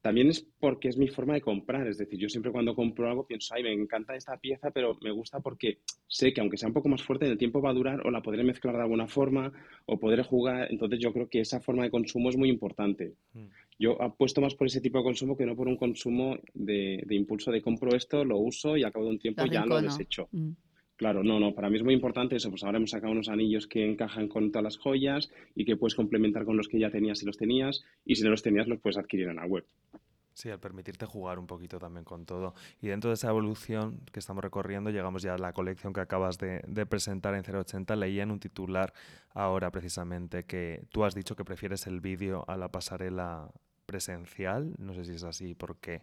[0.00, 3.26] También es porque es mi forma de comprar, es decir, yo siempre cuando compro algo
[3.26, 6.74] pienso, ay, me encanta esta pieza, pero me gusta porque sé que aunque sea un
[6.74, 9.08] poco más fuerte, en el tiempo va a durar o la podré mezclar de alguna
[9.08, 9.52] forma
[9.86, 13.14] o podré jugar, entonces yo creo que esa forma de consumo es muy importante.
[13.34, 13.46] Mm.
[13.80, 17.50] Yo apuesto más por ese tipo de consumo que no por un consumo de, impulso
[17.50, 20.28] de compro esto, lo uso y a cabo de un tiempo ya lo desecho.
[20.32, 20.50] Mm.
[20.98, 23.68] Claro, no, no, para mí es muy importante eso, pues ahora hemos sacado unos anillos
[23.68, 27.20] que encajan con todas las joyas y que puedes complementar con los que ya tenías
[27.20, 29.64] si los tenías y si no los tenías los puedes adquirir en la web.
[30.34, 32.54] Sí, al permitirte jugar un poquito también con todo.
[32.82, 36.36] Y dentro de esa evolución que estamos recorriendo, llegamos ya a la colección que acabas
[36.38, 37.94] de, presentar en 080.
[37.94, 38.92] Leía en un titular
[39.34, 43.50] ahora precisamente que tú has dicho que prefieres el vídeo a la pasarela
[43.86, 44.74] presencial.
[44.78, 46.02] No sé si es así, ¿por qué?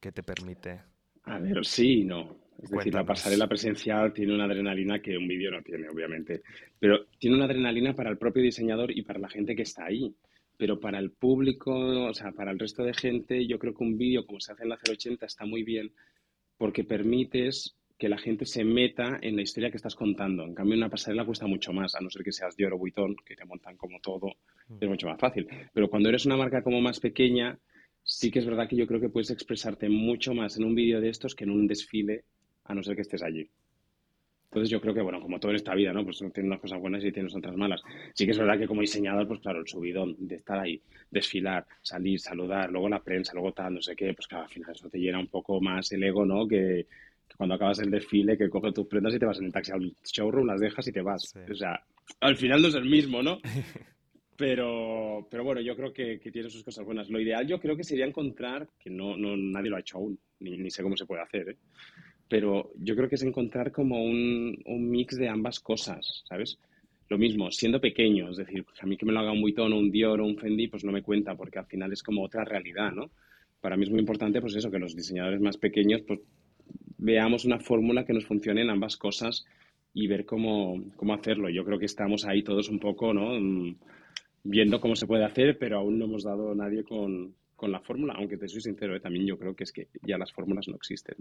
[0.00, 0.82] ¿Qué te permite?
[1.24, 2.43] A ver, sí y no.
[2.62, 6.42] Es decir, la pasarela presencial tiene una adrenalina que un vídeo no tiene, obviamente.
[6.78, 10.14] Pero tiene una adrenalina para el propio diseñador y para la gente que está ahí
[10.56, 13.98] pero para el público, o sea, para el resto de gente, yo creo que un
[13.98, 15.92] vídeo como se hace en la 080 está muy bien
[16.56, 20.44] porque permites que la gente se meta en la historia que estás contando.
[20.44, 23.16] En cambio, una pasarela cuesta mucho más, a no ser que seas Dior o Vuitton,
[23.24, 24.28] que te montan como todo,
[24.68, 24.76] mm.
[24.80, 25.48] es mucho más fácil.
[25.72, 27.58] Pero cuando eres una marca como más pequeña,
[28.02, 31.00] sí que es verdad que yo creo que puedes expresarte mucho más en un vídeo
[31.00, 32.24] de estos que en un desfile,
[32.64, 33.48] a no ser que estés allí.
[34.54, 36.04] Entonces yo creo que, bueno, como todo en esta vida, ¿no?
[36.04, 37.82] Pues tiene unas cosas buenas y tiene otras malas.
[38.14, 41.66] Sí que es verdad que como diseñador, pues claro, el subidón de estar ahí, desfilar,
[41.82, 44.88] salir, saludar, luego la prensa, luego tal, no sé qué, pues claro, al final eso
[44.88, 46.46] te llena un poco más el ego, ¿no?
[46.46, 46.86] Que,
[47.36, 49.92] cuando acabas el desfile, que coges tus prendas y te vas en el taxi al
[50.04, 51.34] showroom, las dejas y te vas.
[51.50, 51.82] O sea,
[52.20, 53.40] al final no es el mismo, ¿no?
[54.36, 57.08] Pero, pero bueno, yo creo que, tiene sus cosas buenas.
[57.08, 60.18] Lo ideal yo creo que sería encontrar, que no, no nadie lo ha hecho aún,
[60.40, 61.56] ni, ni sé cómo se puede hacer, ¿eh?
[62.28, 66.58] Pero yo creo que es encontrar como un, un mix de ambas cosas, ¿sabes?
[67.08, 69.72] Lo mismo, siendo pequeño, es decir, pues a mí que me lo haga un Vuitton
[69.72, 72.24] o un Dior o un Fendi, pues no me cuenta, porque al final es como
[72.24, 73.10] otra realidad, ¿no?
[73.60, 76.20] Para mí es muy importante, pues eso, que los diseñadores más pequeños, pues
[76.96, 79.44] veamos una fórmula que nos funcione en ambas cosas
[79.92, 81.50] y ver cómo, cómo hacerlo.
[81.50, 83.38] Yo creo que estamos ahí todos un poco, ¿no?
[83.38, 83.76] Mm,
[84.42, 88.12] viendo cómo se puede hacer, pero aún no hemos dado nadie con, con la fórmula,
[88.18, 89.00] aunque te soy sincero, ¿eh?
[89.00, 91.16] también yo creo que es que ya las fórmulas no existen.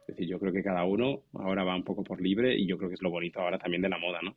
[0.00, 2.76] Es decir, yo creo que cada uno ahora va un poco por libre y yo
[2.76, 4.36] creo que es lo bonito ahora también de la moda, ¿no?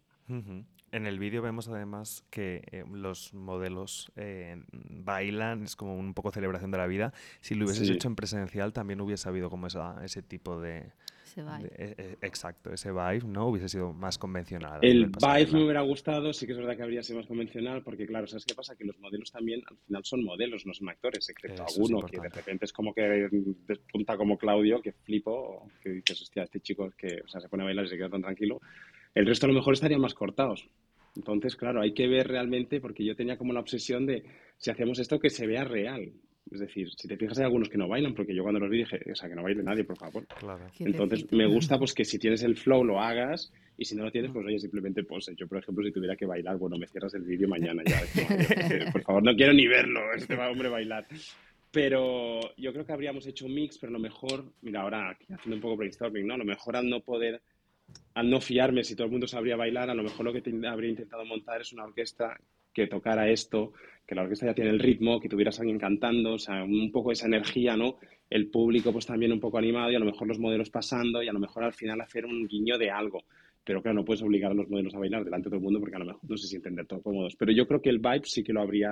[0.94, 6.32] En el vídeo vemos además que eh, los modelos eh, bailan, es como un poco
[6.32, 7.12] celebración de la vida.
[7.42, 10.94] Si lo hubieses hecho en presencial también hubiese habido como esa, ese tipo de,
[11.30, 11.70] ese vibe.
[11.76, 13.48] Eh, eh, exacto, ese vibe, ¿no?
[13.48, 14.80] Hubiese sido más convencional.
[14.82, 18.06] El vibe me hubiera gustado, sí que es verdad que habría sido más convencional, porque
[18.08, 18.76] claro, ¿sabes qué pasa?
[18.76, 22.30] Que los modelos también al final son modelos, no son actores, excepto alguno que de
[22.30, 23.30] repente es como que
[23.68, 27.64] despunta como Claudio, que flipo, que dices, hostia, este chico que, o sea, se pone
[27.64, 28.60] a bailar y se queda tan tranquilo.
[29.14, 30.68] El resto a lo mejor estarían más cortados.
[31.16, 34.24] Entonces, claro, hay que ver realmente, porque yo tenía como la obsesión de
[34.58, 36.14] si hacemos esto que se vea real.
[36.52, 38.80] Es decir, si te fijas hay algunos que no bailan, porque yo cuando los vi
[38.80, 40.26] dije, o sea, que no baile nadie, por favor.
[40.28, 40.66] Claro.
[40.80, 44.12] Entonces, me gusta pues que si tienes el flow lo hagas y si no lo
[44.12, 45.36] tienes, pues oye, simplemente pose.
[45.36, 48.02] Yo, por ejemplo, si tuviera que bailar, bueno, me cierras el vídeo mañana ya.
[48.92, 51.06] por favor, no quiero ni verlo, este hombre bailar.
[51.72, 55.62] Pero yo creo que habríamos hecho un mix, pero lo mejor, mira, ahora haciendo un
[55.62, 56.34] poco brainstorming, ¿no?
[56.34, 57.42] A lo mejor al no poder,
[58.16, 60.90] al no fiarme si todo el mundo sabría bailar, a lo mejor lo que habría
[60.90, 62.40] intentado montar es una orquesta
[62.74, 63.74] que tocara esto,
[64.10, 67.12] que la orquesta ya tiene el ritmo, que tuvieras alguien cantando, o sea, un poco
[67.12, 67.98] esa energía, ¿no?
[68.28, 71.28] El público pues también un poco animado y a lo mejor los modelos pasando y
[71.28, 73.26] a lo mejor al final hacer un guiño de algo.
[73.64, 75.80] Pero claro, no puedes obligar a los modelos a bailar delante de todo el mundo
[75.80, 77.36] porque a lo mejor no se sienten del todo cómodos.
[77.36, 78.90] Pero yo creo que el vibe sí que lo habría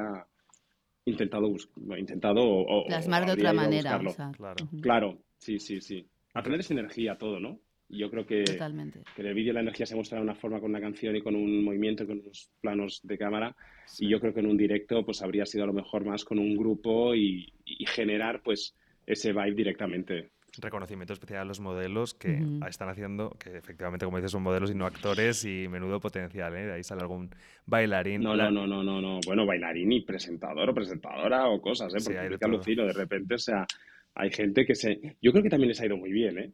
[1.05, 1.51] intentado
[1.97, 3.99] intentado o, plasmar de otra manera.
[4.37, 4.55] claro.
[4.83, 6.07] claro, sí, sí, sí.
[6.35, 7.59] Aprender esa energía todo, ¿no?
[7.89, 10.71] Yo creo que, que en el vídeo la energía se muestra de una forma con
[10.71, 13.55] una canción y con un movimiento y con unos planos de cámara.
[13.97, 16.37] Y yo creo que en un directo pues habría sido a lo mejor más con
[16.37, 17.53] un grupo y,
[17.85, 24.05] generar pues ese vibe directamente reconocimiento especial a los modelos que están haciendo, que efectivamente,
[24.05, 26.65] como dices, son modelos y no actores y menudo potencial, ¿eh?
[26.65, 27.29] De ahí sale algún
[27.67, 28.23] bailarín.
[28.23, 29.19] No, no, no, no, no, no.
[29.25, 31.97] Bueno, bailarín y presentador o presentadora o cosas, ¿eh?
[32.03, 33.67] Porque sí, alucino, de repente, o sea,
[34.15, 35.17] hay gente que se...
[35.21, 36.51] Yo creo que también les ha ido muy bien, ¿eh?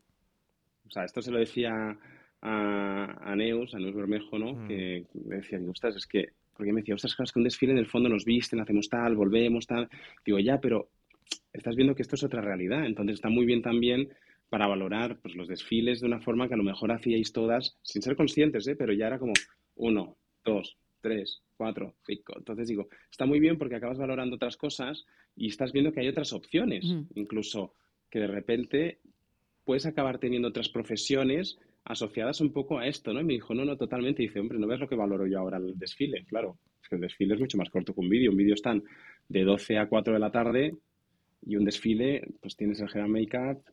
[0.93, 1.97] O sea, esto se lo decía
[2.41, 4.53] a, Neus, a Neus Bermejo, ¿no?
[4.53, 4.67] Mm.
[4.67, 7.71] Que le decía, digo, ostras, es que, porque me decía, ostras, es que un desfile
[7.71, 9.89] en el fondo nos visten, hacemos tal, volvemos, tal.
[10.23, 10.91] Digo, ya, pero
[11.51, 12.85] estás viendo que esto es otra realidad.
[12.85, 14.07] Entonces está muy bien también
[14.49, 18.03] para valorar pues, los desfiles de una forma que a lo mejor hacíais todas, sin
[18.03, 18.75] ser conscientes, ¿eh?
[18.75, 19.33] pero ya era como
[19.77, 22.35] uno, dos, tres, cuatro, cinco.
[22.37, 26.07] Entonces digo, está muy bien porque acabas valorando otras cosas y estás viendo que hay
[26.07, 27.73] otras opciones, incluso
[28.11, 28.99] que de repente
[29.63, 33.21] puedes acabar teniendo otras profesiones asociadas un poco a esto, ¿no?
[33.21, 34.23] Y me dijo, no, no, totalmente.
[34.23, 36.25] Y dice, hombre, ¿no ves lo que valoro yo ahora el desfile?
[36.25, 38.31] Claro, es que el desfile es mucho más corto que un vídeo.
[38.31, 38.83] Un vídeo están
[39.27, 40.75] de 12 a 4 de la tarde
[41.45, 43.63] y un desfile, pues tienes el hair make-up,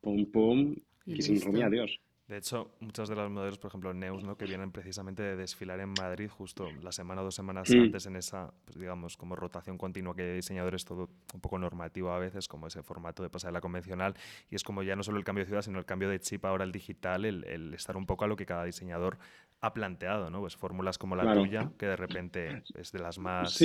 [0.00, 2.00] pum, pum, y, sin rumia, adiós.
[2.28, 4.36] De hecho, muchos de los modelos, por ejemplo, Neus, ¿no?
[4.36, 7.80] que vienen precisamente de desfilar en Madrid justo la semana o dos semanas mm.
[7.80, 12.12] antes en esa, pues, digamos, como rotación continua que hay diseñadores, todo un poco normativo
[12.12, 14.14] a veces, como ese formato de pasarela convencional.
[14.50, 16.44] Y es como ya no solo el cambio de ciudad, sino el cambio de chip
[16.44, 19.18] ahora el digital, el, el estar un poco a lo que cada diseñador
[19.60, 20.40] ha planteado, ¿no?
[20.40, 23.60] Pues fórmulas como la tuya, que de repente es de las más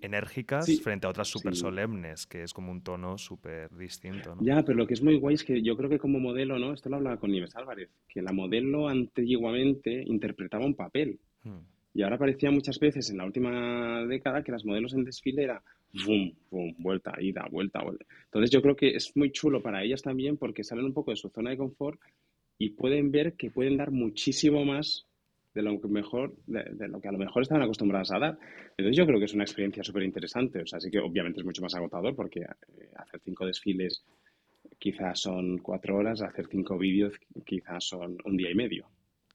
[0.00, 4.42] enérgicas, frente a otras súper solemnes, que es como un tono súper distinto, ¿no?
[4.42, 6.72] Ya, pero lo que es muy guay es que yo creo que como modelo, ¿no?
[6.72, 11.18] Esto lo hablaba con Nieves Álvarez, que la modelo antiguamente interpretaba un papel.
[11.42, 11.60] Hmm.
[11.94, 15.62] Y ahora parecía muchas veces en la última década que las modelos en desfile era
[16.04, 18.04] boom, boom, vuelta, ida, vuelta, vuelta.
[18.24, 21.16] Entonces yo creo que es muy chulo para ellas también porque salen un poco de
[21.16, 22.00] su zona de confort
[22.58, 25.06] y pueden ver que pueden dar muchísimo más
[25.54, 28.38] de lo que mejor, de, lo que a lo mejor estaban acostumbradas a dar.
[28.76, 30.62] Entonces yo creo que es una experiencia súper interesante.
[30.62, 34.04] O sea, sí que obviamente es mucho más agotador porque eh, hacer cinco desfiles
[34.84, 37.14] quizás son cuatro horas, hacer cinco vídeos
[37.46, 38.84] quizás son un día y medio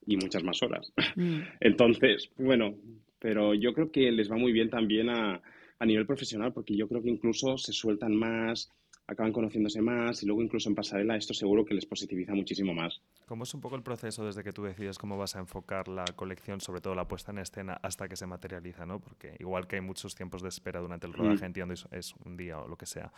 [0.06, 0.92] y muchas más horas.
[1.16, 1.40] Mm.
[1.60, 2.76] Entonces, bueno,
[3.18, 5.42] pero yo creo que les va muy bien también a,
[5.80, 8.70] a nivel profesional porque yo creo que incluso se sueltan más,
[9.08, 13.02] acaban conociéndose más y luego incluso en pasarela esto seguro que les positiviza muchísimo más.
[13.26, 16.04] ¿Cómo es un poco el proceso desde que tú decides cómo vas a enfocar la
[16.14, 18.86] colección, sobre todo la puesta en escena, hasta que se materializa?
[18.86, 19.00] ¿no?
[19.00, 21.46] Porque igual que hay muchos tiempos de espera durante el rodaje, mm.
[21.46, 23.10] entiendo, es un día o lo que sea.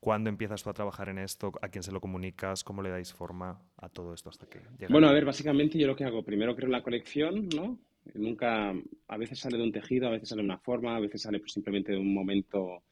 [0.00, 1.52] ¿Cuándo empiezas tú a trabajar en esto?
[1.62, 2.62] ¿A quién se lo comunicas?
[2.62, 4.88] ¿Cómo le dais forma a todo esto hasta que llega?
[4.90, 7.78] Bueno, a ver, básicamente yo lo que hago, primero creo la colección, ¿no?
[8.14, 8.72] Nunca,
[9.08, 11.40] a veces sale de un tejido, a veces sale de una forma, a veces sale
[11.40, 12.82] pues, simplemente de un momento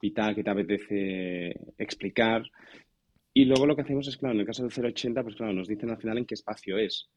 [0.00, 2.42] vital que te apetece explicar.
[3.32, 5.68] Y luego lo que hacemos es, claro, en el caso del 080, pues claro, nos
[5.68, 7.08] dicen al final en qué espacio es.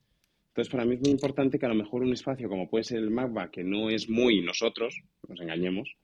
[0.50, 3.00] Entonces, para mí es muy importante que a lo mejor un espacio como puede ser
[3.00, 5.98] el MACBA, que no es muy nosotros, nos engañemos,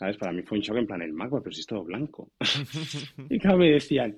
[0.00, 0.16] ¿sabes?
[0.16, 2.32] Para mí fue un shock en plan el MACBA, pero si es todo blanco.
[3.28, 4.16] y claro, me decían,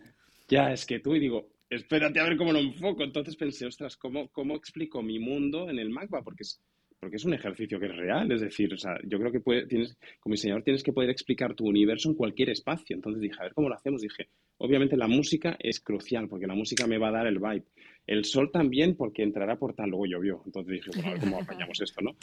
[0.49, 3.03] ya, es que tú, y digo, espérate a ver cómo lo enfoco.
[3.03, 6.23] Entonces pensé, ostras, ¿cómo, cómo explico mi mundo en el MACBA?
[6.23, 6.62] Porque es,
[7.01, 9.99] porque es un ejercicio que es real, es decir, o sea, yo creo que tienes,
[10.21, 12.95] como diseñador tienes que poder explicar tu universo en cualquier espacio.
[12.95, 14.03] Entonces dije, a ver cómo lo hacemos.
[14.03, 17.64] Dije, obviamente la música es crucial, porque la música me va a dar el vibe.
[18.06, 20.42] El sol también, porque entrará por tal, luego llovió.
[20.44, 22.16] Entonces dije, bueno, a ver cómo apañamos esto, ¿no?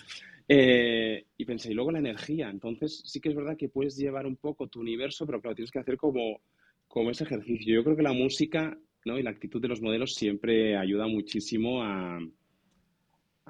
[0.47, 2.49] Eh, y pensé, y luego la energía.
[2.49, 5.71] Entonces sí que es verdad que puedes llevar un poco tu universo, pero claro, tienes
[5.71, 6.41] que hacer como,
[6.87, 7.75] como ese ejercicio.
[7.75, 9.17] Yo creo que la música ¿no?
[9.17, 12.19] y la actitud de los modelos siempre ayuda muchísimo a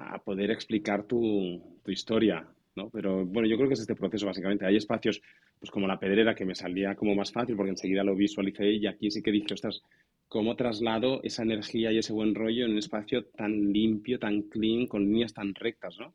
[0.00, 2.46] a poder explicar tu, historia.
[2.76, 2.88] ¿no?
[2.90, 4.64] Pero bueno, yo creo que es este proceso básicamente.
[4.64, 5.20] Hay espacios,
[5.58, 8.86] pues como la pedrera, que me salía como más fácil porque enseguida lo visualicé y
[8.86, 9.82] aquí sí que dije, ostras,
[10.30, 14.86] ¿cómo traslado esa energía y ese buen rollo en un espacio tan limpio, tan clean,
[14.86, 16.14] con líneas tan rectas, ¿no?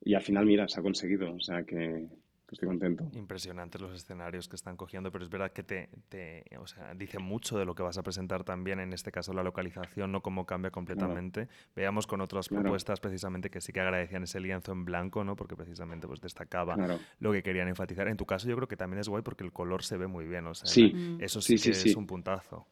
[0.00, 1.30] Y al final, mira, se ha conseguido.
[1.34, 2.08] O sea que,
[2.50, 3.06] estoy contento.
[3.12, 7.18] Impresionantes los escenarios que están cogiendo, pero es verdad que te, te o sea, dice
[7.18, 10.46] mucho de lo que vas a presentar también, en este caso la localización, no cómo
[10.46, 11.48] cambia completamente.
[11.76, 15.36] Veamos con otras propuestas precisamente que sí que agradecían ese lienzo en blanco, ¿no?
[15.36, 18.08] Porque precisamente pues destacaba lo que querían enfatizar.
[18.08, 20.24] En tu caso yo creo que también es guay porque el color se ve muy
[20.24, 21.18] bien, o sea, sí.
[21.20, 22.66] eso sí, que es un puntazo.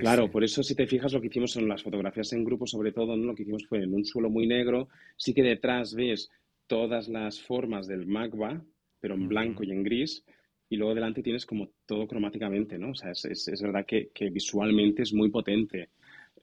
[0.00, 2.92] Claro, por eso si te fijas lo que hicimos son las fotografías en grupo, sobre
[2.92, 3.26] todo, ¿no?
[3.26, 6.30] lo que hicimos fue en un suelo muy negro, sí que detrás ves
[6.66, 8.64] todas las formas del magma,
[9.00, 10.24] pero en blanco y en gris,
[10.68, 12.90] y luego delante tienes como todo cromáticamente, ¿no?
[12.90, 15.90] O sea, es, es, verdad que, que, visualmente es muy potente.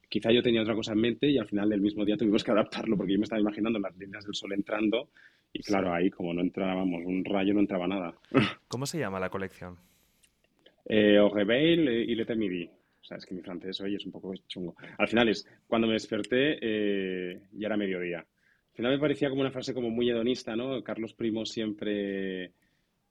[0.07, 2.51] Quizá yo tenía otra cosa en mente y al final del mismo día tuvimos que
[2.51, 5.09] adaptarlo porque yo me estaba imaginando las líneas del sol entrando
[5.51, 8.13] y claro, ahí como no entrábamos un rayo no entraba nada.
[8.67, 9.77] ¿Cómo se llama la colección?
[10.85, 12.65] Eh, Oreveil y Le Midi.
[12.65, 12.78] O
[13.09, 14.75] sea, es que mi francés hoy es un poco chungo.
[14.97, 18.25] Al final es, cuando me desperté eh, ya era mediodía
[18.79, 20.81] final me parecía como una frase como muy hedonista, ¿no?
[20.85, 22.53] Carlos Primo siempre,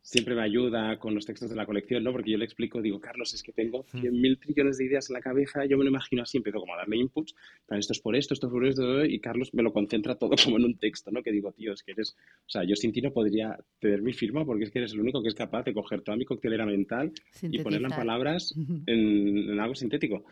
[0.08, 2.12] siempre me ayuda con los textos de la colección, ¿no?
[2.12, 4.40] Porque yo le explico, digo, Carlos, es que tengo 100.000 hmm.
[4.40, 6.96] trillones de ideas en la cabeza, yo me lo imagino así, empiezo como a darle
[6.96, 7.34] inputs,
[7.68, 10.56] esto es por esto, esto es por esto, y Carlos me lo concentra todo como
[10.56, 11.22] en un texto, ¿no?
[11.22, 14.14] Que digo, tío, es que eres, o sea, yo sin ti no podría tener mi
[14.14, 16.64] firma porque es que eres el único que es capaz de coger toda mi coctelera
[16.64, 18.54] mental y ponerla en palabras
[18.86, 20.24] en, algo sintético.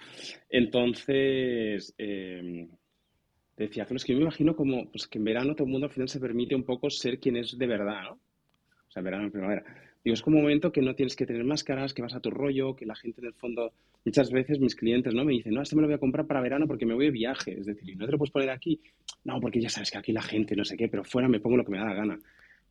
[0.48, 2.66] Entonces, eh,
[3.58, 5.86] decía, pero es que yo me imagino como pues, que en verano todo el mundo
[5.86, 8.20] al final se permite un poco ser quien es de verdad, ¿no?
[8.96, 9.62] Sea, verano, en primavera.
[10.02, 12.30] Digo, es como un momento que no tienes que tener máscaras, que vas a tu
[12.30, 13.74] rollo, que la gente en el fondo,
[14.06, 15.22] muchas veces mis clientes, ¿no?
[15.22, 17.10] Me dicen, no, este me lo voy a comprar para verano porque me voy de
[17.10, 17.60] viaje.
[17.60, 18.80] Es decir, ¿no te lo puedes poner aquí?
[19.24, 21.58] No, porque ya sabes que aquí la gente no sé qué, pero fuera me pongo
[21.58, 22.18] lo que me da la gana.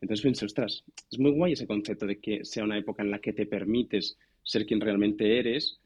[0.02, 3.20] Entonces pienso, ostras, es muy guay ese concepto de que sea una época en la
[3.20, 5.80] que te permites ser quien realmente eres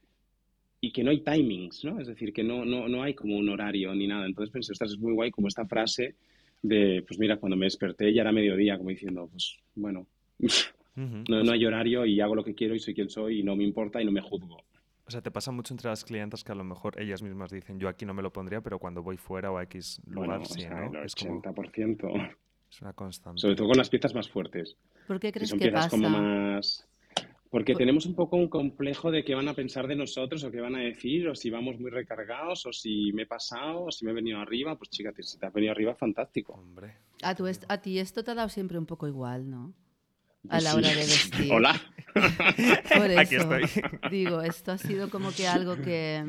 [0.80, 2.00] y que no hay timings, ¿no?
[2.00, 4.26] Es decir, que no, no, no hay como un horario ni nada.
[4.26, 6.16] Entonces pensé, esta es muy guay como esta frase
[6.62, 10.08] de, pues mira, cuando me desperté ya era mediodía, como diciendo, pues bueno,
[10.96, 13.56] no, no hay horario y hago lo que quiero y soy quien soy y no
[13.56, 14.58] me importa y no me juzgo.
[15.06, 17.80] O sea, te pasa mucho entre las clientas que a lo mejor ellas mismas dicen,
[17.80, 20.68] yo aquí no me lo pondría, pero cuando voy fuera o a X lugar, sí,
[20.68, 20.86] ¿no?
[20.86, 22.36] El 80%.
[22.70, 23.42] Es una constante.
[23.42, 24.78] Sobre todo con las piezas más fuertes.
[25.08, 25.90] ¿Por qué crees que pasa?
[25.90, 26.88] como más
[27.50, 30.62] porque tenemos un poco un complejo de qué van a pensar de nosotros o qué
[30.62, 34.06] van a decir, o si vamos muy recargados, o si me he pasado, o si
[34.06, 34.78] me he venido arriba.
[34.78, 36.54] Pues chica, si te has venido arriba, fantástico.
[36.54, 36.98] Hombre.
[37.24, 39.74] A, tu a ti esto te ha dado siempre un poco igual, ¿no?
[40.48, 41.52] A la hora de vestir.
[41.52, 41.82] Hola.
[42.14, 43.64] Por eso, Aquí estoy.
[44.10, 46.24] Digo, esto ha sido como que algo que...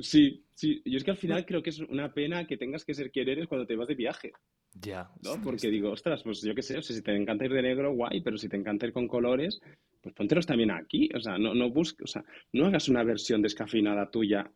[0.00, 0.82] Sí, sí.
[0.84, 3.28] Yo es que al final creo que es una pena que tengas que ser quien
[3.28, 4.32] eres cuando te vas de viaje.
[4.80, 5.10] Ya.
[5.22, 5.40] ¿no?
[5.42, 7.94] Porque digo, ostras, pues yo qué sé, o sea, si te encanta ir de negro,
[7.94, 9.60] guay, pero si te encanta ir con colores,
[10.02, 11.08] pues póntelos también aquí.
[11.14, 14.50] O sea, no, no busques, o sea, no hagas una versión descafeinada tuya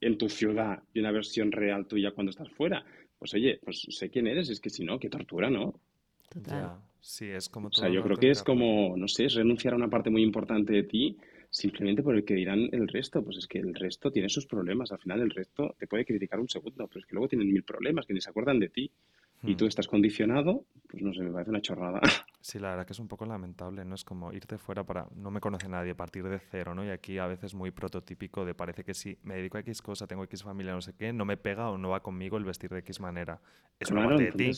[0.00, 2.84] en tu ciudad y una versión real tuya cuando estás fuera.
[3.18, 5.80] Pues oye, pues sé quién eres, es que si no, qué tortura, ¿no?
[6.28, 6.80] Total.
[7.02, 7.82] Sí, es como todo.
[7.82, 10.22] O sea, yo creo que es como, no sé, es renunciar a una parte muy
[10.22, 11.18] importante de ti
[11.50, 13.24] simplemente por el que dirán el resto.
[13.24, 14.92] Pues es que el resto tiene sus problemas.
[14.92, 17.64] Al final, el resto te puede criticar un segundo, pero es que luego tienen mil
[17.64, 18.90] problemas que ni se acuerdan de ti
[19.42, 19.68] y tú hmm.
[19.68, 22.00] estás condicionado, pues no sé, me parece una chorrada.
[22.44, 23.94] Sí, la verdad que es un poco lamentable, ¿no?
[23.94, 25.06] Es como irte fuera para...
[25.14, 26.84] No me conoce nadie, partir de cero, ¿no?
[26.84, 30.08] Y aquí a veces muy prototípico de parece que si me dedico a X cosa,
[30.08, 32.68] tengo X familia, no sé qué, no me pega o no va conmigo el vestir
[32.70, 33.40] de X manera.
[33.78, 34.50] Es una parte de ti.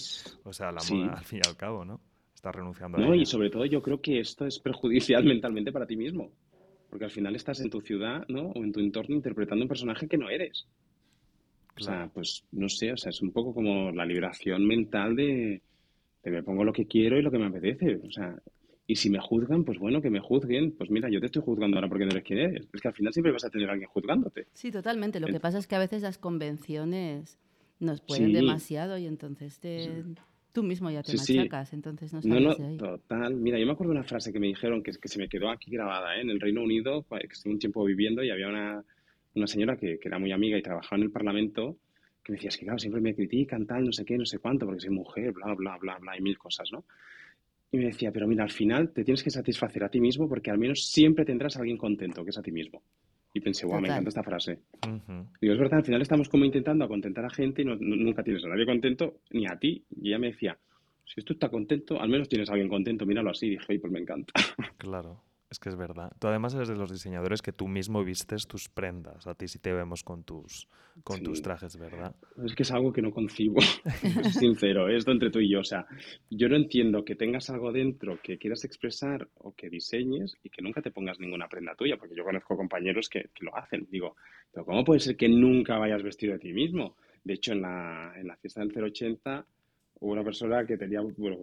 [0.45, 2.01] O sea, la moda, al fin y al cabo, ¿no?
[2.45, 5.87] Estás renunciando a No, y sobre todo yo creo que esto es perjudicial mentalmente para
[5.87, 6.31] ti mismo.
[6.91, 8.51] Porque al final estás en tu ciudad, ¿no?
[8.51, 10.67] O en tu entorno interpretando un personaje que no eres.
[11.75, 15.63] O sea, pues no sé, o sea, es un poco como la liberación mental de,
[16.23, 17.97] de me pongo lo que quiero y lo que me apetece.
[17.97, 18.37] O sea,
[18.87, 20.73] y si me juzgan, pues bueno, que me juzguen.
[20.73, 22.69] Pues mira, yo te estoy juzgando ahora porque no eres quien eres.
[22.75, 24.49] Es que al final siempre vas a tener a alguien juzgándote.
[24.53, 25.19] Sí, totalmente.
[25.19, 27.39] Lo que pasa es que a veces las convenciones
[27.81, 30.05] nos pueden demasiado y entonces te...
[30.55, 33.35] tú mismo ya te machacas, entonces no No, no, total.
[33.35, 35.51] Mira, yo me acuerdo de una frase que me dijeron que, que se me quedó
[35.51, 36.23] aquí grabada, ¿eh?
[36.23, 38.83] en el Reino Unido, que estuve un tiempo viviendo y había una,
[39.35, 41.77] una señora que, que, era muy amiga y trabajaba en el Parlamento,
[42.23, 44.39] que me decía, es que claro, siempre me critican, tal, no sé qué, no sé
[44.39, 46.85] cuánto, porque soy mujer, bla, bla, bla, bla, y mil cosas, ¿no?
[47.73, 50.53] Y me decía, pero mira, al final te tienes que satisfacer a ti mismo porque
[50.53, 52.81] al menos siempre tendrás a alguien contento, que es a ti mismo.
[53.35, 54.61] Y pensé, guau, me encanta esta frase.
[55.41, 58.49] Y es verdad, al final estamos como intentando contentar a gente y nunca tienes a
[58.49, 59.85] nadie contento, ni a ti.
[59.91, 60.57] Y ella me decía,
[61.05, 63.49] si tú estás contento, al menos tienes a alguien contento, míralo así.
[63.49, 64.33] Y dije, pues me encanta.
[64.79, 65.21] Claro
[65.55, 66.11] Es que es verdad.
[66.19, 69.25] Tú además eres de los diseñadores que tú mismo vistes tus prendas.
[69.29, 70.67] A ti sí te vemos con tus,
[71.05, 72.13] con tus trajes, ¿verdad?
[72.45, 73.61] Es que es algo que no concibo,
[74.33, 75.61] sincero, esto entre tú y yo.
[75.61, 75.87] O sea,
[76.29, 80.61] yo no entiendo que tengas algo dentro que quieras expresar o que diseñes y que
[80.61, 83.87] nunca te pongas ninguna prenda tuya, porque yo conozco compañeros que, lo hacen.
[83.89, 84.17] Digo,
[84.53, 86.97] pero ¿cómo puede ser que nunca vayas vestido de ti mismo?
[87.23, 89.47] De hecho, en la, en la fiesta del 080
[90.01, 91.37] hubo una persona que teníamos, bueno,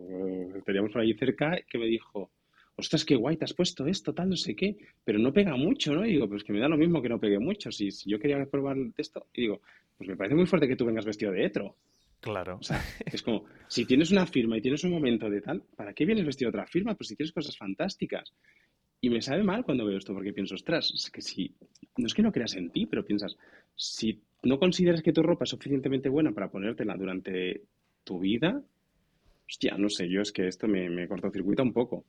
[0.65, 2.29] teníamos por ahí cerca que me dijo
[2.75, 5.93] ostras, qué guay, te has puesto esto, tal, no sé qué, pero no pega mucho,
[5.93, 6.05] ¿no?
[6.05, 7.71] Y digo, pues que me da lo mismo que no pegue mucho.
[7.71, 9.61] Si, si yo quería probar esto, y digo,
[9.97, 11.75] pues me parece muy fuerte que tú vengas vestido de hetero.
[12.19, 12.57] Claro.
[12.59, 15.93] O sea, es como, si tienes una firma y tienes un momento de tal, ¿para
[15.93, 16.95] qué vienes vestido de otra firma?
[16.95, 18.33] Pues si tienes cosas fantásticas.
[19.01, 21.55] Y me sabe mal cuando veo esto, porque pienso, ostras, es que si,
[21.97, 23.35] no es que no creas en ti, pero piensas,
[23.75, 27.63] si no consideras que tu ropa es suficientemente buena para ponértela durante
[28.03, 28.61] tu vida,
[29.47, 32.05] hostia, no sé, yo es que esto me, me cortocircuita un poco.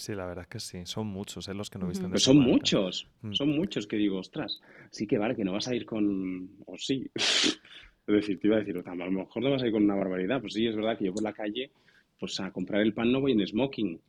[0.00, 0.78] Sí, la verdad es que sí.
[0.84, 1.52] Son muchos ¿eh?
[1.52, 3.06] los que no visten de son muchos.
[3.20, 3.32] Mm.
[3.32, 4.58] Son muchos que digo, ostras,
[4.90, 6.48] sí que vale, que no vas a ir con...
[6.64, 7.06] O sí.
[7.14, 7.60] es
[8.06, 10.40] decir, te iba a decir, a lo mejor no vas a ir con una barbaridad.
[10.40, 11.70] Pues sí, es verdad que yo por la calle,
[12.18, 14.00] pues a comprar el pan no voy en smoking.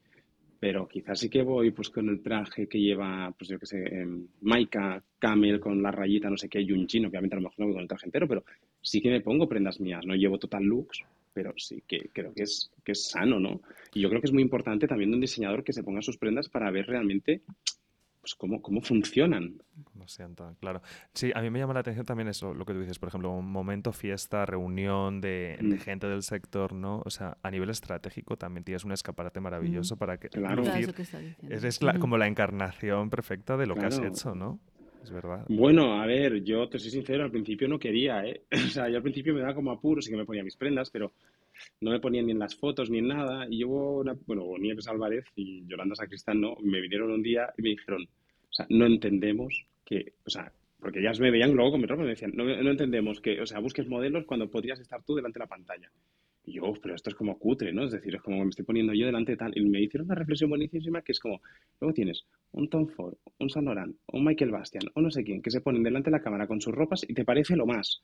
[0.62, 3.84] Pero quizás sí que voy pues con el traje que lleva, pues yo qué sé,
[3.84, 7.10] em, Maika, Camel con la rayita, no sé qué, y un chino.
[7.10, 8.46] Obviamente a lo mejor no voy con el traje entero, pero
[8.80, 10.06] sí que me pongo prendas mías.
[10.06, 13.62] No llevo total looks, pero sí que creo que es, que es sano, ¿no?
[13.94, 16.50] Y yo creo que es muy importante también un diseñador que se ponga sus prendas
[16.50, 17.42] para ver realmente
[18.22, 19.62] pues cómo, cómo funcionan.
[19.98, 20.82] Lo siento, claro.
[21.14, 23.32] Sí, a mí me llama la atención también eso, lo que tú dices, por ejemplo,
[23.32, 25.74] un momento, fiesta, reunión de, mm.
[25.78, 27.02] gente del sector, ¿no?
[27.04, 29.98] O sea, a nivel estratégico también tienes un escaparate maravilloso mm.
[29.98, 30.30] para que...
[30.30, 30.64] Claro.
[31.50, 34.60] es, como la encarnación perfecta de lo que has hecho, ¿no?
[35.02, 35.46] Es verdad.
[35.50, 38.44] Bueno, a ver, yo te soy sincero, al principio no quería, ¿eh?
[38.68, 40.92] O sea, yo al principio me daba como apuros y que me ponía mis prendas,
[40.92, 41.14] pero
[41.82, 43.48] no me ponían ni en las fotos ni en nada.
[43.50, 46.56] Y yo, una, bueno, Nieves Álvarez y Yolanda Sacristán, ¿no?
[46.62, 51.00] Me vinieron un día y me dijeron, o sea, no entendemos que, o sea, porque
[51.00, 53.46] ellas me veían luego con mi ropa y me decían, no, no entendemos que, o
[53.46, 55.92] sea, busques modelos cuando podrías estar tú delante de la pantalla.
[56.44, 57.86] Y yo, pero esto es como cutre, ¿no?
[57.86, 59.56] Es decir, es como me estoy poniendo yo delante de tal.
[59.56, 61.42] Y me hicieron una reflexión buenísima que es como,
[61.80, 65.42] luego tienes un Tom Ford, un Saint Laurent, un Michael Bastian, o no sé quién,
[65.42, 68.04] que se ponen delante de la cámara con sus ropas y te parece lo más.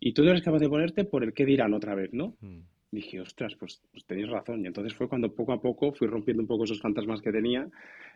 [0.00, 2.36] Y tú no eres capaz de ponerte por el qué dirán otra vez, ¿no?
[2.40, 2.60] Mm.
[2.90, 4.64] Dije, ostras, pues, pues tenéis razón.
[4.64, 7.68] Y entonces fue cuando poco a poco fui rompiendo un poco esos fantasmas que tenía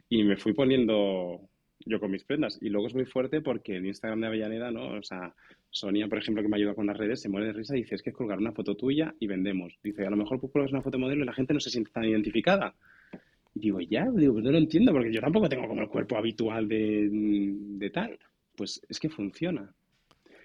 [0.09, 1.41] y me fui poniendo
[1.85, 2.59] yo con mis prendas.
[2.61, 4.99] Y luego es muy fuerte porque en Instagram de Avellaneda, ¿no?
[4.99, 5.35] O sea,
[5.71, 7.97] Sonia, por ejemplo, que me ayuda con las redes, se muere de risa y dice,
[7.97, 9.75] es que es colgar una foto tuya y vendemos.
[9.83, 12.05] Dice, a lo mejor colgas una foto modelo y la gente no se siente tan
[12.05, 12.75] identificada.
[13.55, 16.17] Y digo, ya, digo, pues no lo entiendo porque yo tampoco tengo como el cuerpo
[16.17, 18.19] habitual de, de tal.
[18.57, 19.75] Pues es que funciona.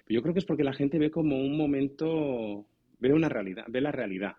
[0.10, 2.66] Yo creo que es porque la gente ve como un momento,
[3.00, 4.36] ve una realidad, ve la realidad.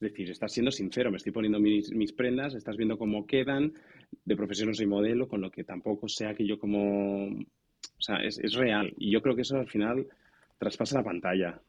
[0.00, 3.72] Es decir, estás siendo sincero, me estoy poniendo mis, mis prendas, estás viendo cómo quedan,
[4.24, 7.26] de profesión no soy modelo, con lo que tampoco sea que yo como...
[7.28, 8.92] O sea, es, es real.
[8.98, 10.06] Y yo creo que eso al final
[10.58, 11.60] traspasa la pantalla.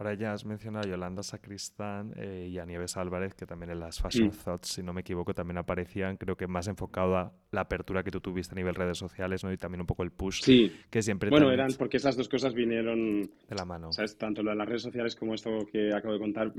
[0.00, 3.80] Ahora ya has mencionado a Yolanda Sacristán eh, y a Nieves Álvarez, que también en
[3.80, 7.60] las Fashion Thoughts, si no me equivoco, también aparecían, creo que más enfocado a la
[7.60, 9.52] apertura que tú tuviste a nivel redes sociales, ¿no?
[9.52, 10.72] Y también un poco el push sí.
[10.88, 11.28] que siempre...
[11.28, 13.24] Bueno, eran porque esas dos cosas vinieron...
[13.46, 13.92] De la mano.
[13.92, 14.16] ¿sabes?
[14.16, 16.50] Tanto lo de las redes sociales como esto que acabo de contar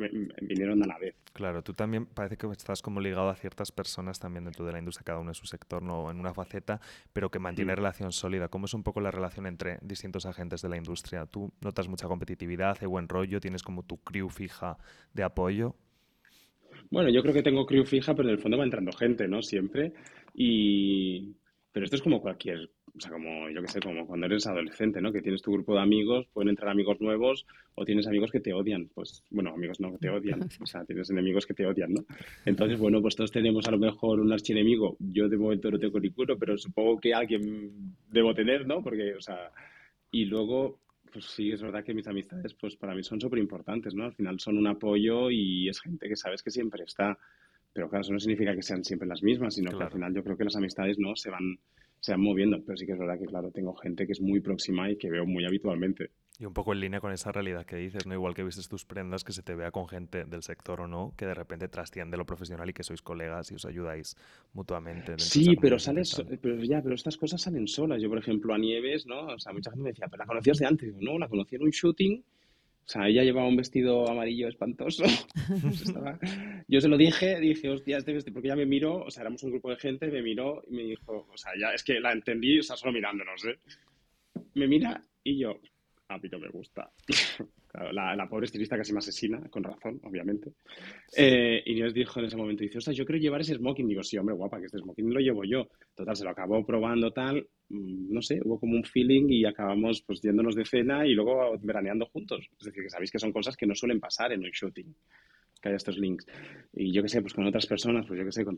[0.42, 1.16] vinieron a la vez.
[1.34, 4.78] Claro, tú también parece que estás como ligado a ciertas personas también dentro de la
[4.78, 6.80] industria, cada uno en su sector, no en una faceta,
[7.12, 8.50] pero que mantiene relación sólida.
[8.50, 11.26] ¿Cómo es un poco la relación entre distintos agentes de la industria?
[11.26, 14.78] ¿Tú notas mucha competitividad, hay buen rollo, tienes como tu crew fija
[15.14, 15.76] de apoyo?
[16.90, 19.42] Bueno, yo creo que tengo crew fija, pero en el fondo va entrando gente, ¿no?
[19.42, 19.94] Siempre.
[20.34, 21.36] Y...
[21.74, 25.02] Pero esto es como cualquier, o sea, como yo que sé, como cuando eres adolescente,
[25.02, 25.14] ¿no?
[25.14, 28.54] Que tienes tu grupo de amigos, pueden entrar amigos nuevos o tienes amigos que te
[28.54, 28.90] odian.
[28.94, 32.04] Pues, bueno, amigos no que te odian, o sea, tienes enemigos que te odian, ¿no?
[32.46, 34.98] Entonces, bueno, pues todos tenemos a lo mejor un archienemigo.
[35.00, 38.84] Yo de momento no tengo ninguno, pero supongo que alguien debo tener, ¿no?
[38.84, 39.52] Porque, o sea,
[40.12, 40.81] y luego
[41.12, 44.06] pues sí, es verdad que mis amistades, pues para mí son súper importantes, ¿no?
[44.06, 47.18] Al final son un apoyo y es gente que sabes que siempre está.
[47.74, 50.24] Pero claro, eso no significa que sean siempre las mismas, sino que al final yo
[50.24, 51.58] creo que las amistades no se van,
[52.02, 52.62] se van moviendo.
[52.66, 55.10] Pero sí que es verdad que, claro, tengo gente que es muy próxima y que
[55.10, 56.10] veo muy habitualmente.
[56.40, 58.16] Y un poco en línea con esa realidad que dices, ¿no?
[58.16, 61.14] Igual que vistes tus prendas, que se te vea con gente del sector o no,
[61.16, 64.18] que de repente trasciende lo profesional y que sois colegas y os ayudáis
[64.54, 65.14] mutuamente.
[65.20, 68.02] Sí, pero sales, pero ya, pero estas cosas salen solas.
[68.02, 69.28] Yo, por ejemplo, a Nieves, ¿no?
[69.28, 70.96] O sea, mucha gente me decía, pero la conocías de antes.
[71.00, 72.24] no, la conocí en un shooting.
[72.84, 75.04] O sea, ella llevaba un vestido amarillo espantoso.
[75.62, 75.94] Pues
[76.72, 79.52] yo se lo dije, dije, hostia, este porque ella me miró, o sea, éramos un
[79.52, 82.60] grupo de gente, me miró y me dijo, o sea, ya es que la entendí,
[82.60, 83.60] o sea, solo mirándonos, ¿eh?
[84.54, 85.60] Me mira y yo,
[86.14, 86.92] a mí no me gusta.
[87.94, 90.54] la, pobre estilista casi me asesina, con razón, obviamente.
[91.16, 93.88] Eh, y Inés dijo en ese momento, dice, ostras, yo quiero llevar ese smoking.
[93.88, 95.68] Digo, sí, hombre, guapa, que este smoking lo llevo yo.
[95.96, 100.04] Total, se lo acabó probando tal, mm, no sé, hubo como un feeling y acabamos
[100.06, 102.48] pues yéndonos de cena y luego veraneando juntos.
[102.60, 104.96] Es decir, que sabéis que son cosas que no suelen pasar en un shooting
[105.62, 106.26] que haya estos links.
[106.74, 108.56] Y yo qué sé, pues con otras personas, pues yo qué sé, con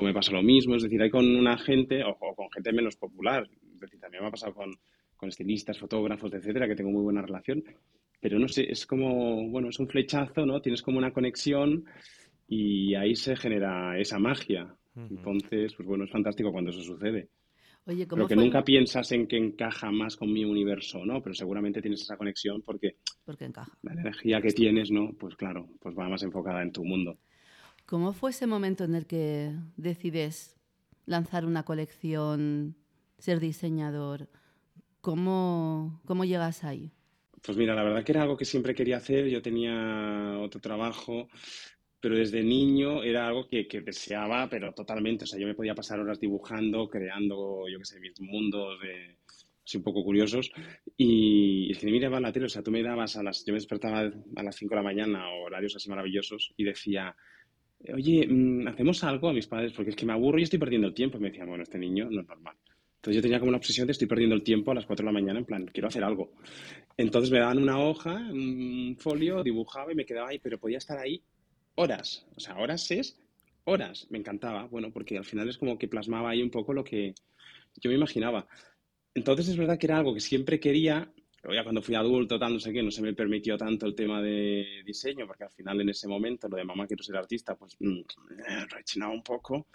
[0.00, 0.74] me pasa lo mismo.
[0.74, 3.48] Es decir, hay con una gente o, con gente menos popular.
[3.74, 4.70] Es decir, también me ha pasado con,
[5.16, 7.64] con estilistas, fotógrafos, etcétera, que tengo muy buena relación.
[8.20, 10.60] Pero no sé, es como, bueno, es un flechazo, ¿no?
[10.60, 11.84] Tienes como una conexión
[12.48, 14.74] y ahí se genera esa magia.
[14.94, 17.28] Entonces, pues bueno, es fantástico cuando eso sucede.
[17.86, 21.22] Oye, ¿cómo Pero que nunca piensas en que encaja más con mi universo, ¿no?
[21.22, 23.70] Pero seguramente tienes esa conexión porque, porque encaja.
[23.82, 25.12] la energía que tienes, ¿no?
[25.12, 27.18] Pues claro, pues va más enfocada en tu mundo.
[27.84, 30.56] ¿Cómo fue ese momento en el que decides
[31.04, 32.74] lanzar una colección,
[33.18, 34.28] ser diseñador?
[35.06, 36.90] ¿Cómo, cómo llegas ahí?
[37.40, 39.28] Pues mira, la verdad que era algo que siempre quería hacer.
[39.28, 41.28] Yo tenía otro trabajo,
[42.00, 45.22] pero desde niño era algo que, deseaba, pero totalmente.
[45.22, 49.18] O sea, yo me podía pasar horas dibujando, creando, yo qué sé, mis mundos de,
[49.64, 50.50] así un poco curiosos.
[50.96, 53.60] Y, es que miraba la tele, o sea, tú me dabas a las, yo me
[53.60, 57.14] despertaba a las 5 de la mañana, horarios así maravillosos, y decía,
[57.94, 59.72] oye, mm, ¿hacemos algo a mis padres?
[59.72, 61.16] Porque es que me aburro y estoy perdiendo el tiempo.
[61.16, 62.56] Y me decían, bueno, este niño no es normal.
[63.06, 65.06] Entonces yo tenía como una obsesión de estoy perdiendo el tiempo a las 4 de
[65.06, 66.32] la mañana, en plan, quiero hacer algo.
[66.96, 70.98] Entonces me daban una hoja, un folio, dibujaba y me quedaba ahí, pero podía estar
[70.98, 71.22] ahí
[71.76, 72.26] horas.
[72.34, 73.16] O sea, horas es
[73.62, 74.08] horas.
[74.10, 77.14] Me encantaba, bueno, porque al final es como que plasmaba ahí un poco lo que
[77.80, 78.48] yo me imaginaba.
[79.14, 81.08] Entonces es verdad que era algo que siempre quería,
[81.40, 83.94] pero ya cuando fui adulto, tal, no sé qué, no se me permitió tanto el
[83.94, 87.54] tema de diseño, porque al final en ese momento lo de mamá quiero ser artista,
[87.54, 88.00] pues mm,
[88.68, 89.68] rechinaba un poco.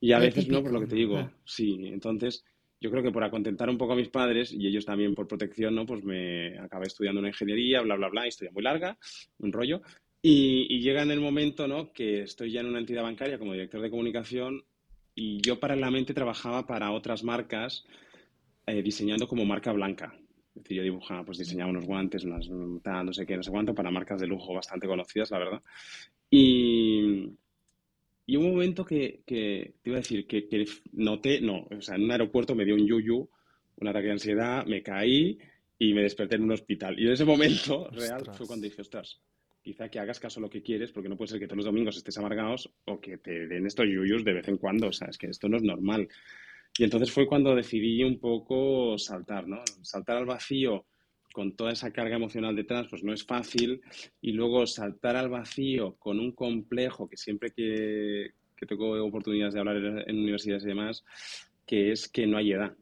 [0.00, 1.78] Y a veces no, por lo que te digo, sí.
[1.86, 2.44] Entonces
[2.84, 5.74] yo creo que por acontentar un poco a mis padres y ellos también por protección,
[5.74, 5.86] ¿no?
[5.86, 8.98] Pues me acabé estudiando una ingeniería, bla, bla, bla, historia muy larga,
[9.38, 9.80] un rollo.
[10.20, 11.94] Y, llega en el momento, ¿no?
[11.94, 14.64] Que estoy ya en una entidad bancaria como director de comunicación
[15.14, 17.86] y yo paralelamente trabajaba para otras marcas
[18.66, 20.14] eh, diseñando como marca blanca.
[20.54, 23.74] Es decir, yo dibujaba, pues diseñaba unos guantes, unas, no sé qué, no sé cuánto,
[23.74, 25.62] para marcas de lujo bastante conocidas, la verdad.
[26.28, 27.30] Y,
[28.26, 31.96] y un momento que, que, te iba a decir, que, que, noté, no, o sea,
[31.96, 33.28] en un aeropuerto me dio un yuyu,
[33.76, 35.38] un ataque de ansiedad, me caí
[35.78, 36.98] y me desperté en un hospital.
[36.98, 39.20] Y en ese momento real fue cuando dije, ostras,
[39.62, 41.66] quizá que hagas caso a lo que quieres, porque no puede ser que todos los
[41.66, 45.08] domingos estés amargados o que te den estos yuyus de vez en cuando, o sea,
[45.08, 46.08] es que esto no es normal.
[46.78, 49.62] Y entonces fue cuando decidí un poco saltar, ¿no?
[49.82, 50.86] Saltar al vacío
[51.34, 53.82] con toda esa carga emocional detrás, pues no es fácil.
[54.20, 59.58] Y luego saltar al vacío con un complejo que siempre que, que tengo oportunidades de
[59.58, 61.04] hablar en universidades y demás,
[61.66, 62.72] que es que no hay edad.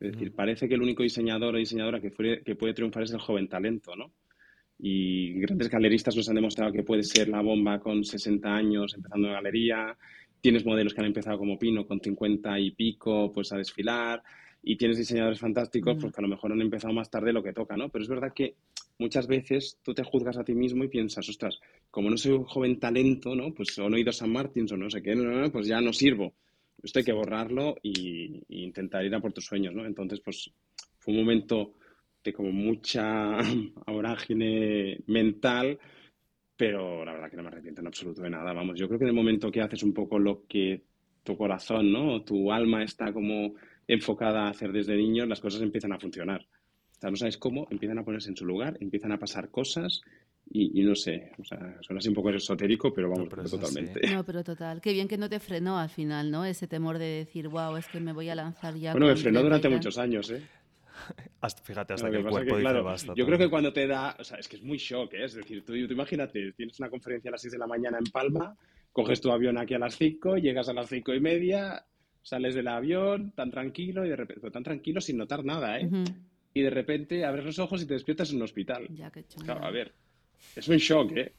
[0.00, 2.10] Es decir, parece que el único diseñador o diseñadora que,
[2.42, 4.10] que puede triunfar es el joven talento, ¿no?
[4.78, 9.28] Y grandes galeristas nos han demostrado que puede ser la bomba con 60 años empezando
[9.28, 9.94] en galería.
[10.40, 14.22] Tienes modelos que han empezado como Pino con 50 y pico, pues a desfilar
[14.62, 17.52] y tienes diseñadores fantásticos, pues que a lo mejor han empezado más tarde lo que
[17.52, 17.88] toca, ¿no?
[17.88, 18.56] Pero es verdad que
[18.98, 21.58] muchas veces tú te juzgas a ti mismo y piensas, ostras,
[21.90, 23.54] como no soy un joven talento, ¿no?
[23.54, 25.14] Pues o no he ido a San Martín o no sé qué,
[25.50, 26.34] pues ya no sirvo.
[26.82, 29.84] Esto hay que borrarlo y, intentar ir a por tus sueños, ¿no?
[29.86, 30.50] Entonces, pues
[30.98, 31.74] fue un momento
[32.22, 33.38] de como mucha
[33.86, 35.78] vorágine mental,
[36.56, 38.52] pero la verdad que no me arrepiento en absoluto de nada.
[38.52, 40.82] Vamos, yo creo que en el momento que haces un poco lo que
[41.22, 42.22] tu corazón, ¿no?
[42.22, 43.54] Tu alma está como
[43.92, 46.46] enfocada a hacer desde niños, las cosas empiezan a funcionar.
[46.96, 50.02] O sea, no sabes cómo, empiezan a ponerse en su lugar, empiezan a pasar cosas
[50.52, 54.00] y, no sé, o sea, suena así un poco esotérico, pero vamos, totalmente.
[54.12, 54.80] No, pero total.
[54.80, 56.44] Qué bien que no te frenó al final, ¿no?
[56.44, 58.92] Ese temor de decir, wow, es que me voy a lanzar ya.
[58.92, 60.42] Bueno, me frenó durante muchos años, ¿eh?
[61.64, 63.14] fíjate, hasta que, el cuerpo dice basta.
[63.16, 65.24] Yo creo que cuando te da, o sea, es que es muy shock, ¿eh?
[65.24, 68.10] Es decir, tú, tú imagínate, tienes una conferencia a las 6 de la mañana en
[68.12, 68.56] Palma,
[68.92, 71.86] coges tu avión aquí a las 5, llegas a las 5 y media,
[72.22, 75.88] Sales del avión tan tranquilo y de repente, tan tranquilo sin notar nada, ¿eh?
[76.52, 78.86] Y de repente abres los ojos y te despiertas en un hospital.
[78.90, 79.92] Ya, qué claro, a ver,
[80.56, 81.32] es un shock, ¿eh?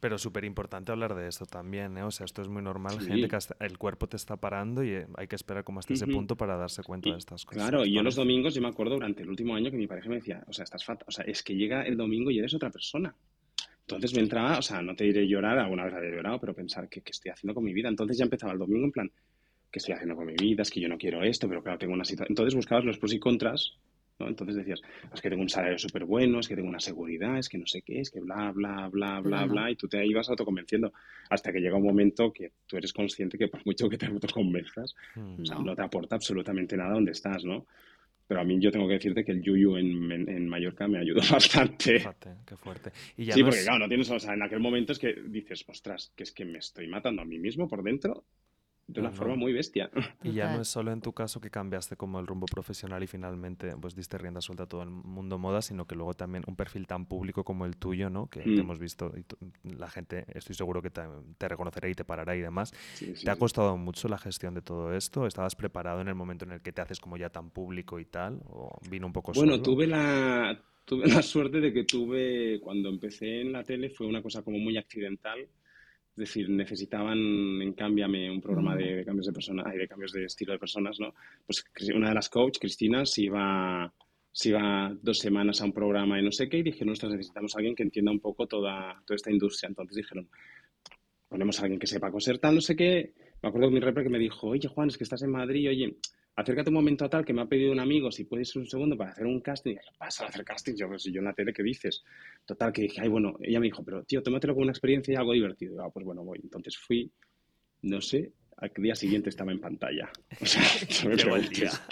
[0.00, 2.04] Pero súper importante hablar de esto también, ¿eh?
[2.04, 5.06] O sea, esto es muy normal, gente que el cuerpo te está parando y eh,
[5.16, 7.68] hay que esperar como hasta ese punto para darse cuenta de estas cosas.
[7.68, 10.08] Claro, y yo los domingos, yo me acuerdo durante el último año que mi pareja
[10.08, 12.54] me decía, o sea, estás fatal, o sea, es que llega el domingo y eres
[12.54, 13.12] otra persona.
[13.80, 16.88] Entonces me entraba, o sea, no te diré llorar, alguna vez había llorado, pero pensar,
[16.88, 17.88] ¿qué, ¿qué, estoy haciendo con mi vida?
[17.88, 19.10] Entonces ya empezaba el domingo en plan,
[19.70, 20.62] ¿qué estoy haciendo con mi vida?
[20.62, 22.32] Es que yo no quiero esto, pero claro, tengo una situación.
[22.32, 23.76] Entonces buscabas los pros y contras,
[24.18, 24.28] ¿no?
[24.28, 24.80] Entonces decías,
[25.12, 27.66] es que tengo un salario súper bueno, es que tengo una seguridad, es que no
[27.66, 30.92] sé qué, es que bla, bla, bla, bla, bla, y tú te ibas autoconvenciendo
[31.30, 34.94] hasta que llega un momento que tú eres consciente que por mucho que te autoconvenzas,
[35.14, 35.42] mm.
[35.42, 35.74] o sea, no.
[35.74, 37.66] te aporta absolutamente nada donde estás, ¿no?
[38.26, 41.22] pero a mí yo tengo que decirte que el yuyu en, en, Mallorca me ayudó
[41.32, 41.98] bastante.
[41.98, 42.90] Fíjate, qué fuerte.
[43.16, 46.24] sí, porque claro, no tienes, o sea, en aquel momento es que dices, ostras, que
[46.24, 48.26] es que me estoy matando a mí mismo por dentro
[48.88, 49.90] de una forma muy bestia.
[50.24, 53.06] Y ya no es solo en tu caso que cambiaste como el rumbo profesional y
[53.06, 56.56] finalmente pues diste rienda suelta a todo el mundo moda, sino que luego también un
[56.56, 58.28] perfil tan público como el tuyo, ¿no?
[58.28, 58.58] Que mm.
[58.58, 62.72] hemos visto y la gente, estoy seguro que te, reconocerá y te parará y demás.
[63.22, 65.26] ¿Te ha costado mucho la gestión de todo esto?
[65.26, 68.06] ¿Estabas preparado en el momento en el que te haces como ya tan público y
[68.06, 68.40] tal?
[68.48, 73.42] ¿O vino un poco Bueno, tuve la tuve la suerte de que tuve cuando empecé
[73.42, 75.46] en la tele fue una cosa como muy accidental
[76.18, 77.16] es decir, necesitaban
[77.62, 81.14] en Cámbiame un programa de, cambios de personas de cambios de estilo de personas, ¿no?
[81.46, 81.64] Pues
[81.94, 83.94] una de las coach, Cristina, se iba,
[84.32, 87.54] se iba dos semanas a un programa y no sé qué y dijeron, nosotros necesitamos
[87.54, 89.68] a alguien que entienda un poco toda, toda esta industria.
[89.68, 90.28] Entonces dijeron,
[91.28, 93.14] ponemos a alguien que sepa coser tal, no sé qué.
[93.40, 95.68] Me acuerdo de mi repre que me dijo, oye Juan, es que estás en Madrid,
[95.68, 95.98] oye,
[96.38, 98.96] acércate un momento a tal que me ha pedido un amigo si puedes un segundo
[98.96, 99.72] para hacer un casting.
[99.72, 102.04] Y dije, pasa a hacer casting, yo, pues, si yo en la tele, ¿qué dices?
[102.46, 105.16] Total, que dije, ay, bueno, ella me dijo, pero tío, tómatelo como una experiencia y
[105.16, 105.74] algo divertido.
[105.74, 106.38] Y, ah, pues bueno, voy.
[106.40, 107.10] Entonces fui,
[107.82, 110.10] no sé, al día siguiente estaba en pantalla.
[110.40, 110.62] O sea,
[111.08, 111.16] me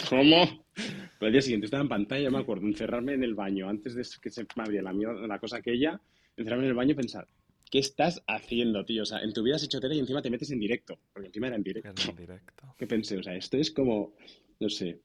[0.08, 0.64] ¿cómo?
[0.74, 4.04] Pero al día siguiente estaba en pantalla, me acuerdo, encerrarme en el baño antes de
[4.22, 6.00] que se me abriera la, la cosa aquella,
[6.36, 7.26] encerrarme en el baño y pensar,
[7.70, 9.02] ¿qué estás haciendo, tío?
[9.02, 11.28] O sea, en tu vida has hecho tele y encima te metes en directo, porque
[11.28, 12.10] encima era en directo.
[12.10, 12.74] en directo.
[12.78, 13.18] ¿Qué pensé?
[13.18, 14.14] O sea, esto es como,
[14.60, 15.00] no sé.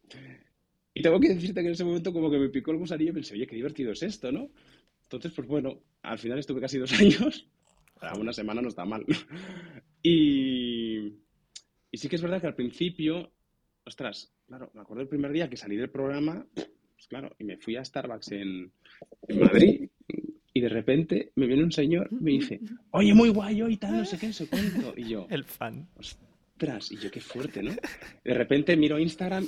[0.93, 3.15] Y tengo que decirte que en ese momento como que me picó el gusanillo y
[3.15, 4.49] pensé, oye, qué divertido es esto, ¿no?
[5.03, 7.47] Entonces, pues bueno, al final estuve casi dos años.
[8.01, 9.05] O una semana no está mal.
[10.01, 11.13] Y,
[11.91, 13.31] y sí que es verdad que al principio,
[13.85, 17.57] ostras, claro, me acuerdo el primer día que salí del programa, pues claro, y me
[17.57, 18.71] fui a Starbucks en,
[19.27, 19.89] en Madrid
[20.53, 22.59] y de repente me viene un señor y me dice,
[22.91, 24.93] oye, muy guay hoy, tal, no sé qué, eso cuento.
[24.95, 25.87] Y yo, el fan.
[25.95, 27.71] Ostras, y yo, qué fuerte, ¿no?
[28.23, 29.45] De repente miro Instagram,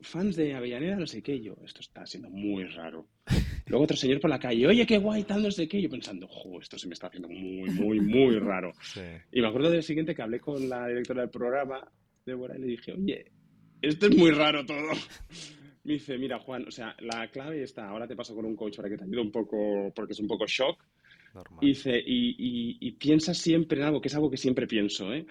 [0.00, 3.06] fans de Avellaneda, no sé qué, y yo, esto está siendo muy raro.
[3.66, 5.90] Luego otro señor por la calle, oye, qué guay, tal, no sé qué, y yo
[5.90, 8.72] pensando, jo, esto se me está haciendo muy, muy, muy raro.
[9.30, 11.86] Y me acuerdo del siguiente que hablé con la directora del programa,
[12.26, 13.26] Débora, y le dije, oye,
[13.82, 14.90] esto es muy raro todo.
[15.84, 18.76] Me dice, mira, Juan, o sea, la clave está, ahora te paso con un coach
[18.76, 20.84] para que te ayude un poco, porque es un poco shock.
[21.60, 25.26] Y dice, y, y, piensa siempre en algo, que es algo que siempre pienso, ¿eh?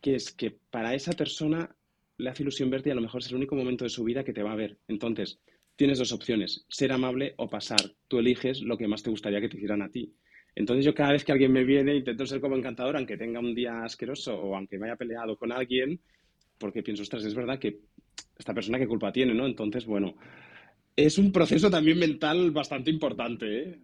[0.00, 1.74] que es que para esa persona
[2.16, 4.24] le hace ilusión verte y a lo mejor es el único momento de su vida
[4.24, 4.78] que te va a ver.
[4.88, 5.40] Entonces,
[5.76, 7.80] tienes dos opciones, ser amable o pasar.
[8.06, 10.14] Tú eliges lo que más te gustaría que te hicieran a ti.
[10.54, 13.54] Entonces yo cada vez que alguien me viene intento ser como encantador, aunque tenga un
[13.54, 16.00] día asqueroso o aunque me haya peleado con alguien,
[16.60, 17.80] porque pienso, ostras, es verdad que
[18.38, 19.46] esta persona qué culpa tiene, ¿no?
[19.46, 20.14] Entonces, bueno,
[20.94, 23.78] es un proceso también mental bastante importante, ¿eh?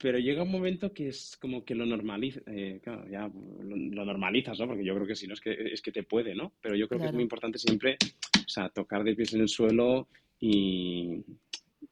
[0.00, 4.56] Pero llega un momento que es como que lo normaliza, eh, claro, ya lo, normalizas,
[4.60, 4.68] ¿no?
[4.68, 6.52] Porque yo creo que si no es que, es que te puede, ¿no?
[6.62, 7.96] Pero yo creo que es muy importante siempre,
[8.36, 10.06] o sea, tocar de pies en el suelo
[10.38, 11.24] y,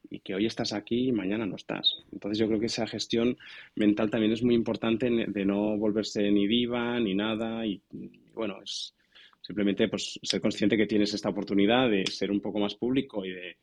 [0.08, 2.04] y que hoy estás aquí y mañana no estás.
[2.12, 3.36] Entonces yo creo que esa gestión
[3.74, 7.82] mental también es muy importante de no volverse ni diva ni nada y
[8.34, 8.94] bueno, es,
[9.46, 13.30] Simplemente pues, ser consciente que tienes esta oportunidad de ser un poco más público y
[13.30, 13.56] de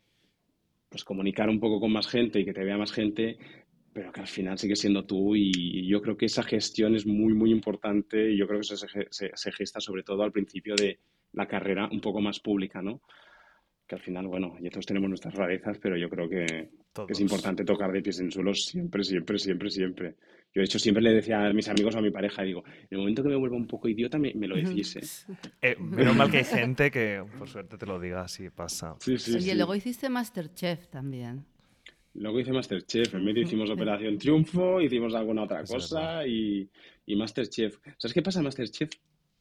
[0.87, 3.37] pues, comunicar un poco con más gente y que te vea más gente,
[3.91, 7.33] pero que al final sigue siendo tú y yo creo que esa gestión es muy,
[7.33, 10.99] muy importante y yo creo que eso se, gesta sobre todo al principio de
[11.33, 13.01] la carrera un poco más pública, ¿no?
[13.87, 16.69] Que al final, bueno, ya todos tenemos nuestras rarezas, pero yo creo que,
[17.09, 20.15] es importante tocar de pies en suelo siempre, siempre, siempre, siempre.
[20.53, 22.87] Yo, de hecho, siempre le decía a mis amigos o a mi pareja, digo, en
[22.91, 25.35] el momento que me vuelva un poco idiota, me, lo decís, ¿eh?
[25.61, 25.75] ¿eh?
[25.79, 28.95] Menos mal que hay gente que, por suerte, te lo diga así, pasa.
[28.99, 31.45] Sí, sí, Oye, luego hiciste Masterchef también.
[32.15, 36.69] Luego hice Masterchef, en medio hicimos Operación Triunfo, hicimos alguna otra cosa y,
[37.07, 37.79] y, Masterchef.
[37.97, 38.91] ¿Sabes qué pasa Masterchef?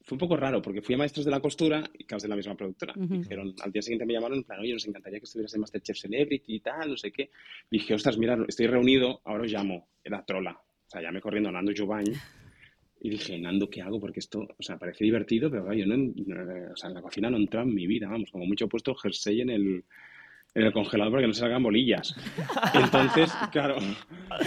[0.05, 2.36] Fue un poco raro porque fui a Maestros de la Costura y que de la
[2.36, 2.92] misma productora.
[2.96, 5.96] Dijeron, al día siguiente me llamaron en plan, oye, nos encantaría que estuvieras en Masterchef
[5.96, 7.30] Celebrity y tal, no sé qué.
[7.70, 9.88] Y dije, ostras, mira, estoy reunido, ahora os llamo.
[10.03, 10.53] Era trola.
[10.53, 12.12] O sea, me corriendo Nando Jubain
[13.05, 13.98] y dije, Nando, ¿qué hago?
[13.98, 16.12] Porque esto, o sea, parece divertido, pero yo no,
[16.72, 18.94] o sea, en la cocina no entra en mi vida, vamos, como mucho he puesto
[18.94, 19.84] jersey en el,
[20.55, 22.14] en el congelador para que no salgan bolillas.
[22.74, 23.76] Entonces, claro,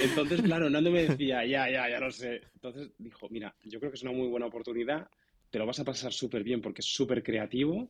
[0.01, 2.43] entonces, claro, Nando me decía, ya, ya, ya lo sé.
[2.53, 5.08] Entonces dijo, mira, yo creo que es una muy buena oportunidad,
[5.56, 7.89] te lo vas a pasar súper bien porque es súper creativo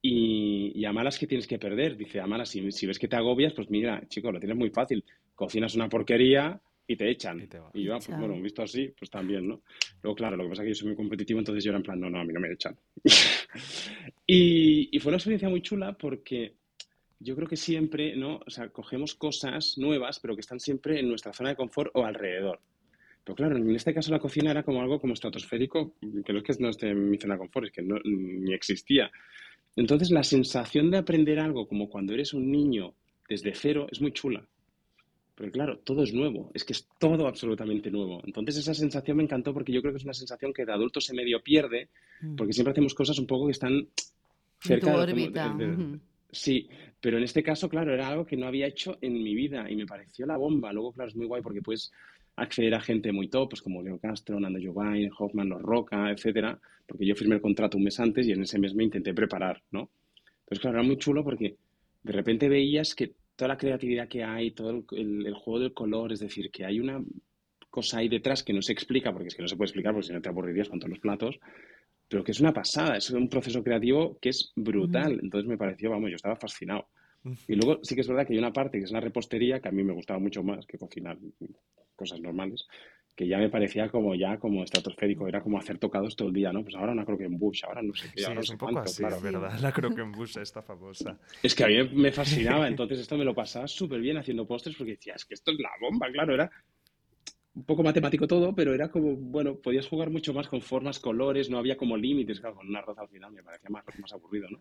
[0.00, 1.98] y, y, a malas que tienes que perder.
[1.98, 4.70] Dice, a malas, si, si ves que te agobias, pues mira, chico, lo tienes muy
[4.70, 5.04] fácil.
[5.34, 7.46] Cocinas una porquería, y te echan.
[7.74, 9.60] Y, yo, pues bueno, visto así, pues también, ¿no?
[10.02, 11.82] Luego, claro, lo que pasa es que yo soy muy competitivo, entonces yo era en
[11.82, 12.74] plan, no, no, a mí no me echan.
[14.26, 16.54] y, y, fue una experiencia muy chula porque
[17.18, 18.40] yo creo que siempre, ¿no?
[18.46, 22.06] O sea, cogemos cosas nuevas, pero que están siempre en nuestra zona de confort o
[22.06, 22.60] alrededor.
[23.24, 25.94] Pero claro, en este caso la cocina era como algo como estratosférico,
[26.24, 28.52] que no es que no esté en mi zona de confort, es que no, ni
[28.52, 29.10] existía.
[29.76, 32.94] Entonces la sensación de aprender algo como cuando eres un niño
[33.28, 34.46] desde cero es muy chula.
[35.34, 38.22] Porque claro, todo es nuevo, es que es todo absolutamente nuevo.
[38.24, 41.00] Entonces esa sensación me encantó porque yo creo que es una sensación que de adulto
[41.00, 41.88] se medio pierde,
[42.20, 42.36] mm.
[42.36, 43.88] porque siempre hacemos cosas un poco que están
[44.60, 45.98] cerca de,
[46.30, 46.68] Sí,
[47.00, 49.76] pero en este caso, claro, era algo que no había hecho en mi vida y
[49.76, 50.72] me pareció la bomba.
[50.72, 51.92] Luego, claro, es muy guay porque puedes
[52.36, 56.58] acceder a gente muy top, pues como Leo Castro, Nando Giovanni, Hoffman, Los Roca, etcétera,
[56.86, 59.62] porque yo firmé el contrato un mes antes y en ese mes me intenté preparar,
[59.70, 59.90] ¿no?
[60.40, 61.56] Entonces, claro, era muy chulo porque
[62.02, 66.20] de repente veías que toda la creatividad que hay, todo el, juego del color, es
[66.20, 67.02] decir, que hay una
[67.70, 70.08] cosa ahí detrás que no se explica, porque es que no se puede explicar, porque
[70.08, 71.40] si no te aburrirías con todos los platos,
[72.08, 75.18] pero que es una pasada, es un proceso creativo que es brutal.
[75.22, 76.86] Entonces me pareció, vamos, yo estaba fascinado.
[77.48, 79.68] Y luego sí que es verdad que hay una parte que es la repostería que
[79.68, 81.16] a mí me gustaba mucho más que cocinar
[81.94, 82.66] cosas normales,
[83.14, 86.52] que ya me parecía como ya como estratosférico, era como hacer tocados todo el día,
[86.52, 86.62] ¿no?
[86.62, 88.22] Pues ahora una bush, ahora no sé qué.
[88.22, 89.20] Sí, es un poco así, claro.
[89.20, 89.58] ¿verdad?
[89.60, 91.18] La bush esta famosa.
[91.42, 94.76] Es que a mí me fascinaba, entonces esto me lo pasaba súper bien haciendo postres
[94.76, 96.50] porque decía, es que esto es la bomba, claro, era
[97.54, 101.48] un poco matemático todo, pero era como, bueno, podías jugar mucho más con formas, colores,
[101.48, 104.48] no había como límites, claro, con una arroz al final me parecía más, más aburrido,
[104.50, 104.60] ¿no?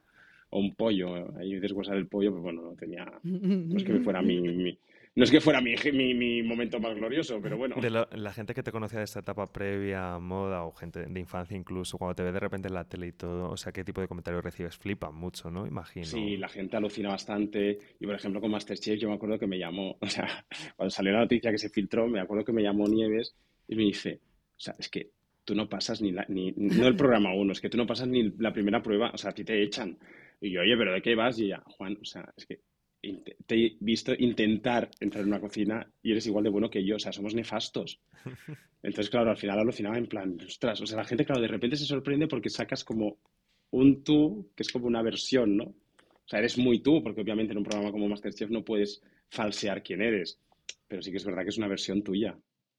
[0.51, 4.01] O un pollo, ahí desguasar el pollo, pues bueno, no tenía, no es que me
[4.01, 4.77] fuera mi,
[5.15, 7.75] no es que fuera mi, mi, momento más glorioso, pero bueno.
[7.79, 11.55] De la gente que te conocía de esta etapa previa, moda o gente de infancia
[11.55, 14.01] incluso, cuando te ve de repente en la tele y todo, o sea, ¿qué tipo
[14.01, 14.75] de comentarios recibes?
[14.75, 15.67] Flipa mucho, ¿no?
[15.67, 16.05] Imagino.
[16.05, 17.77] Sí, la gente alucina bastante.
[17.99, 20.45] Y por ejemplo, con Masterchef yo me acuerdo que me llamó, o sea,
[20.75, 23.35] cuando salió la noticia que se filtró, me acuerdo que me llamó Nieves
[23.67, 24.19] y me dice,
[24.57, 25.11] o sea, es que
[25.45, 28.07] tú no pasas ni, la, ni no el programa uno, es que tú no pasas
[28.07, 29.95] ni la primera prueba, o sea, a ti te echan.
[30.41, 31.37] Y yo, oye, ¿pero de qué vas?
[31.37, 32.61] Y ya, Juan, o sea, es que
[33.45, 36.95] te he visto intentar entrar en una cocina y eres igual de bueno que yo,
[36.95, 37.99] o sea, somos nefastos.
[38.83, 41.75] Entonces, claro, al final alucinaba en plan, ostras, o sea, la gente, claro, de repente
[41.75, 43.17] se sorprende porque sacas como
[43.71, 45.63] un tú que es como una versión, ¿no?
[45.65, 49.83] O sea, eres muy tú, porque obviamente en un programa como Masterchef no puedes falsear
[49.83, 50.39] quién eres,
[50.87, 52.37] pero sí que es verdad que es una versión tuya.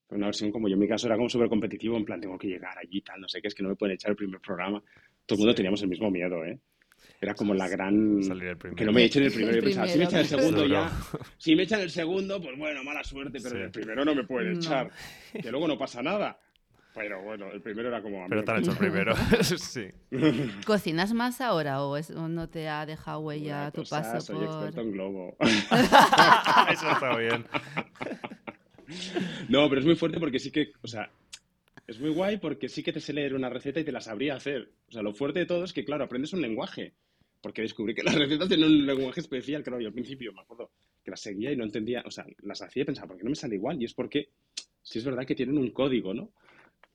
[0.09, 2.47] Una versión como yo en mi caso era como súper competitivo, en plan, tengo que
[2.47, 4.81] llegar allí, tal, no sé qué, es que no me pueden echar el primer programa.
[5.25, 6.59] Todo el mundo teníamos el mismo miedo, ¿eh?
[7.21, 8.21] Era como la gran...
[8.75, 9.57] Que no me echen el primero.
[9.57, 10.91] El si me echan el segundo ya...
[11.37, 14.57] Si me echan el segundo, pues bueno, mala suerte, pero el primero no me pueden
[14.57, 14.89] echar.
[15.41, 16.37] Que luego no pasa nada.
[16.93, 18.25] Pero bueno, el primero era como...
[18.29, 19.87] Pero te han hecho el primero, sí.
[20.65, 21.99] ¿Cocinas más ahora o,
[22.29, 25.35] no te ha dejado huella tu paso soy experto en globo.
[25.41, 27.45] Eso está bien.
[29.49, 31.09] No, pero es muy fuerte porque sí que, o sea,
[31.87, 34.35] es muy guay porque sí que te sé leer una receta y te la sabría
[34.35, 34.71] hacer.
[34.87, 36.93] O sea, lo fuerte de todo es que, claro, aprendes un lenguaje.
[37.41, 40.71] Porque descubrí que las recetas tienen un lenguaje especial, claro, yo al principio me acuerdo
[41.03, 43.29] que las seguía y no entendía, o sea, las hacía y pensaba, ¿por qué no
[43.29, 43.79] me sale igual?
[43.79, 44.29] Y es porque
[44.81, 46.31] sí es verdad que tienen un código, ¿no?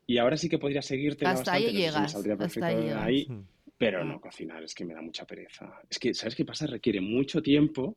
[0.06, 2.16] Y ahora sí que podría seguirte Hasta ahí llegas.
[2.16, 3.28] hasta ahí,
[3.78, 5.80] pero no cocinar, es que me da mucha pereza.
[5.88, 6.66] Es que, ¿sabes qué pasa?
[6.66, 7.96] Requiere mucho tiempo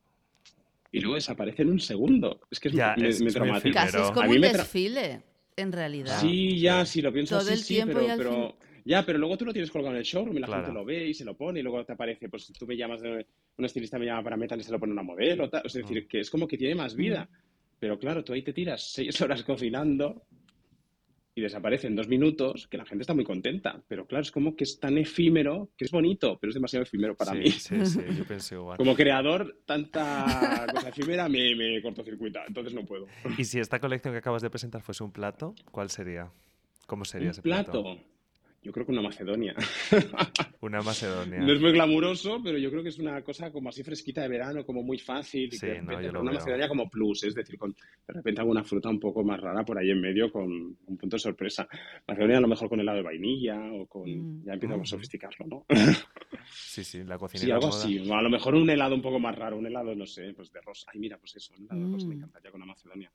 [0.92, 2.40] y luego desaparece en un segundo.
[2.52, 3.86] Es que es, ya, me, es traumatiza.
[3.86, 5.24] Casi es como un desfile
[5.56, 6.20] en realidad.
[6.20, 7.82] Sí, ya, sí, lo pienso Todo así, el sí,
[8.18, 10.84] pero, ya, pero luego tú lo tienes colgado en el showroom y la gente lo
[10.84, 13.98] ve y se lo pone y luego te aparece, pues tú me llamas, un estilista
[13.98, 15.64] me llama para metal y se lo pone una modelo, tal.
[15.66, 16.08] es decir, mm.
[16.08, 17.30] que es como que tiene más vida.
[17.32, 17.38] Mm.
[17.80, 20.24] Pero claro, tú ahí te tiras seis horas cocinando
[21.36, 23.82] y desaparece en dos minutos, que la gente está muy contenta.
[23.88, 27.16] Pero claro, es como que es tan efímero, que es bonito, pero es demasiado efímero
[27.16, 27.50] para mí.
[27.50, 28.78] Sí, sí, yo pensé igual.
[28.78, 33.08] Como creador, tanta cosa efímera me, me cortocircuita, entonces no puedo.
[33.38, 36.32] ¿Y si esta colección que acabas de presentar fuese un plato, cuál sería?
[36.86, 37.84] ¿Cómo sería ese plato?
[37.84, 38.13] plato?
[38.64, 39.54] Yo creo que una Macedonia.
[40.62, 41.40] Una Macedonia.
[41.40, 44.30] No es muy glamuroso, pero yo creo que es una cosa como así fresquita de
[44.30, 45.52] verano, como muy fácil.
[45.52, 49.26] Sí, no, una Macedonia como plus, es decir, con de repente alguna fruta un poco
[49.26, 51.68] más rara por ahí en medio con un punto de sorpresa.
[52.08, 54.04] Macedonia a lo mejor con helado de vainilla o con...
[54.10, 54.46] Mm.
[54.46, 55.66] Ya empiezo a sofisticarlo, ¿no?
[56.50, 57.44] sí, sí, la cocina.
[57.44, 57.98] Sí, algo así.
[58.10, 60.62] a lo mejor un helado un poco más raro, un helado, no sé, pues de
[60.62, 60.90] rosa.
[60.94, 62.18] Ay, mira, pues eso, un helado de rosa me mm.
[62.20, 63.12] encantaría con una Macedonia.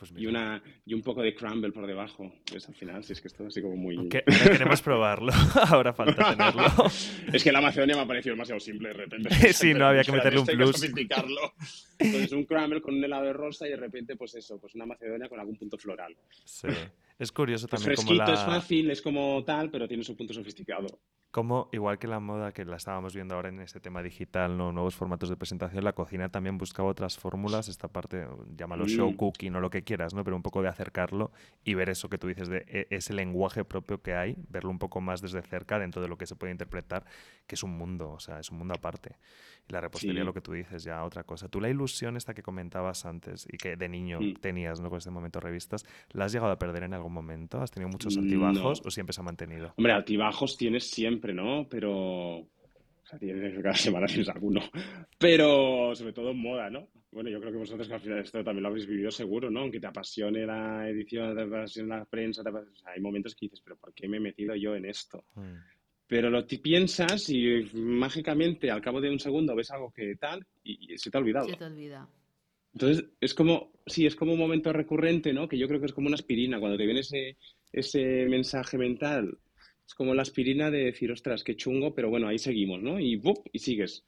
[0.00, 2.32] Pues y, una, y un poco de crumble por debajo.
[2.50, 4.08] Pues al final, si es que esto así como muy.
[4.08, 5.30] queremos probarlo.
[5.68, 6.86] Ahora falta tenerlo.
[7.30, 9.28] es que la Macedonia me ha parecido demasiado simple de repente.
[9.52, 10.76] sí, no, había que meterle un plus.
[10.76, 11.52] sofisticarlo.
[11.98, 14.86] Entonces, un crumble con un helado de rosa y de repente, pues eso, pues una
[14.86, 16.16] Macedonia con algún punto floral.
[16.46, 16.68] Sí.
[17.18, 17.92] Es curioso también.
[17.92, 20.86] Es fresquito, es fácil, es como tal, pero tiene su punto sofisticado.
[21.30, 24.72] Como, igual que la moda que la estábamos viendo ahora en este tema digital, ¿no?
[24.72, 28.26] nuevos formatos de presentación, la cocina también buscaba otras fórmulas, esta parte,
[28.56, 30.24] llámalo show cooking o lo que quieras, ¿no?
[30.24, 31.30] pero un poco de acercarlo
[31.62, 34.80] y ver eso que tú dices, de e, ese lenguaje propio que hay, verlo un
[34.80, 37.04] poco más desde cerca dentro de lo que se puede interpretar,
[37.46, 39.16] que es un mundo, o sea, es un mundo aparte.
[39.70, 41.48] La repostería, lo que tú dices, ya otra cosa.
[41.48, 44.88] Tú la ilusión esta que comentabas antes y que de niño tenías, ¿no?
[44.90, 47.60] Con este momento revistas, ¿la has llegado a perder en algún momento?
[47.62, 49.72] ¿Has tenido muchos altibajos o siempre se ha mantenido?
[49.76, 51.66] Hombre, altibajos tienes siempre, ¿no?
[51.68, 52.46] Pero
[53.10, 54.60] sea, tienes, cada semana tienes alguno.
[55.18, 56.88] Pero sobre todo en moda, ¿no?
[57.10, 59.60] Bueno, yo creo que vosotros que al final esto también lo habéis vivido seguro, ¿no?
[59.60, 62.42] Aunque te apasione la edición, te apasione la prensa,
[62.84, 65.24] hay momentos que dices, pero ¿por qué me he metido yo en esto?
[65.34, 65.56] Mm.
[66.10, 70.98] Pero lo piensas y mágicamente al cabo de un segundo ves algo que tal y,
[70.98, 71.48] se te ha olvidado.
[71.48, 72.08] Se te olvida.
[72.72, 75.48] Entonces, es como, sí, es como un momento recurrente, ¿no?
[75.48, 76.58] Que yo creo que es como una aspirina.
[76.58, 77.36] Cuando te viene ese,
[77.72, 79.38] ese mensaje mental,
[79.86, 82.98] es como la aspirina de decir, ostras, qué chungo, pero bueno, ahí seguimos, ¿no?
[82.98, 83.46] Y ¡bup!
[83.52, 84.04] y sigues.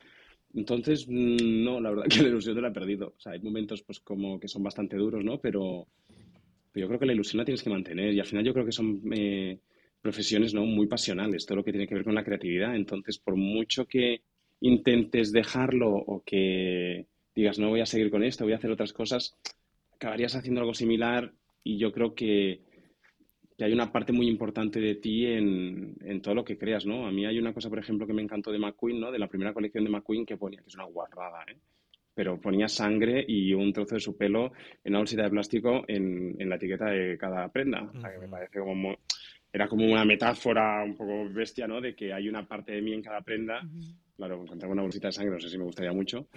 [0.55, 3.14] Entonces, mm, no, la verdad que la ilusión te la he perdido.
[3.16, 5.38] O sea, hay momentos pues como que son bastante duros, ¿no?
[5.38, 5.86] Pero,
[6.74, 8.72] yo creo que la ilusión la tienes que mantener y al final yo creo que
[8.72, 9.61] son eh,
[10.03, 10.66] profesiones ¿no?
[10.66, 12.74] muy pasionales, todo lo que tiene que ver con la creatividad.
[12.74, 14.22] Entonces, por mucho que
[14.61, 18.92] intentes dejarlo o que digas, no voy a seguir con esto, voy a hacer otras
[18.92, 19.34] cosas,
[19.94, 21.32] acabarías haciendo algo similar
[21.64, 22.61] y yo creo que,
[23.59, 27.07] hay una parte muy importante de ti en, todo lo que creas, ¿no?
[27.07, 29.12] A mí hay una cosa, por ejemplo, que me encantó de McQueen, ¿no?
[29.12, 31.57] De la primera colección de McQueen que ponía, que es una guarrada, ¿eh?
[32.12, 36.36] Pero ponía sangre y un trozo de su pelo en una bolsita de plástico en,
[36.48, 37.84] la etiqueta de cada prenda.
[37.94, 38.96] O sea, que me parece como...
[39.53, 41.80] Era como una metáfora un poco bestia, ¿no?
[41.80, 43.62] De que hay una parte de mí en cada prenda
[44.16, 46.28] Claro, encontrar una bolsita de sangre no sé si me gustaría mucho,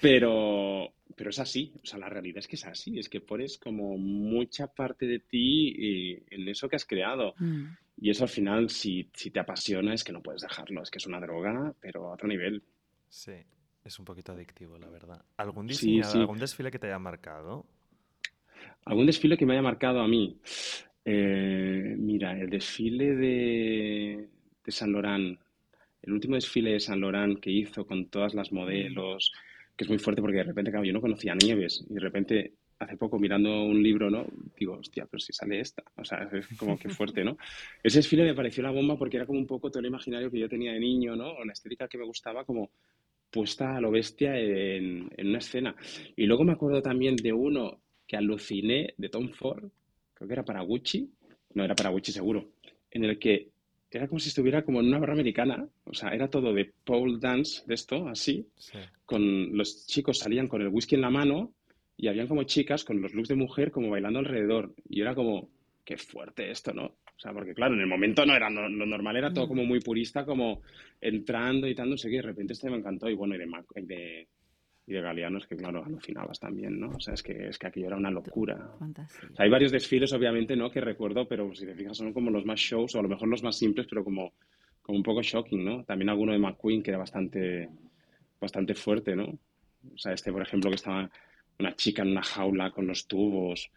[0.00, 3.58] pero, pero es así, o sea, la realidad es que es así, es que pones
[3.58, 7.34] como mucha parte de ti en eso que has creado.
[7.38, 7.66] Mm.
[7.98, 10.98] Y eso al final, si, si te apasiona, es que no puedes dejarlo, es que
[10.98, 12.62] es una droga, pero a otro nivel.
[13.08, 13.34] Sí,
[13.84, 15.22] es un poquito adictivo, la verdad.
[15.36, 15.68] ¿Algún,
[16.02, 17.66] ¿algún desfile que te haya marcado?
[18.86, 20.40] ¿Algún desfile que me haya marcado a mí?
[21.04, 24.28] Eh, mira, el desfile de,
[24.64, 25.38] de San Lorán
[26.04, 29.32] el último desfile de San Laurent que hizo con todas las modelos,
[29.74, 32.52] que es muy fuerte porque de repente, claro, yo no conocía Nieves y de repente
[32.78, 34.26] hace poco mirando un libro, ¿no?
[34.58, 35.82] Digo, hostia, pero si sale esta.
[35.96, 37.38] O sea, es como que fuerte, ¿no?
[37.82, 40.38] Ese desfile me pareció la bomba porque era como un poco todo el imaginario que
[40.38, 41.42] yo tenía de niño, ¿no?
[41.42, 42.70] La estética que me gustaba como
[43.30, 45.74] puesta a lo bestia en, en una escena.
[46.16, 49.70] Y luego me acuerdo también de uno que aluciné de Tom Ford,
[50.24, 51.10] creo que era para Gucci,
[51.54, 52.50] no era para Gucci seguro,
[52.90, 53.50] en el que
[53.90, 57.18] era como si estuviera como en una barra americana, o sea, era todo de pole
[57.20, 58.48] dance, de esto, así,
[59.04, 61.52] con los chicos salían con el whisky en la mano
[61.96, 64.74] y habían como chicas con los looks de mujer como bailando alrededor.
[64.88, 65.48] Y era como,
[65.84, 66.86] qué fuerte esto, ¿no?
[66.86, 69.48] O sea, porque claro, en el momento no era lo normal, era todo mm.
[69.48, 70.62] como muy purista, como
[71.00, 73.46] entrando y tal, no sé qué, de repente este me encantó y bueno, y de
[73.76, 74.28] y de
[74.86, 76.90] Galeanos que, claro, alucinabas también, ¿no?
[76.90, 78.70] O sea, es que, es que aquello era una locura.
[79.38, 80.70] hay varios desfiles, obviamente, ¿no?
[80.70, 83.28] Que recuerdo, pero si te fijas son como los más shows, o a lo mejor
[83.28, 84.34] los más simples, pero como,
[84.82, 85.84] como un poco shocking, ¿no?
[85.84, 87.68] También alguno de McQueen que era bastante,
[88.40, 89.24] bastante fuerte, ¿no?
[89.94, 91.10] O sea, este, por ejemplo, que estaba
[91.58, 93.70] una chica en una jaula con los tubos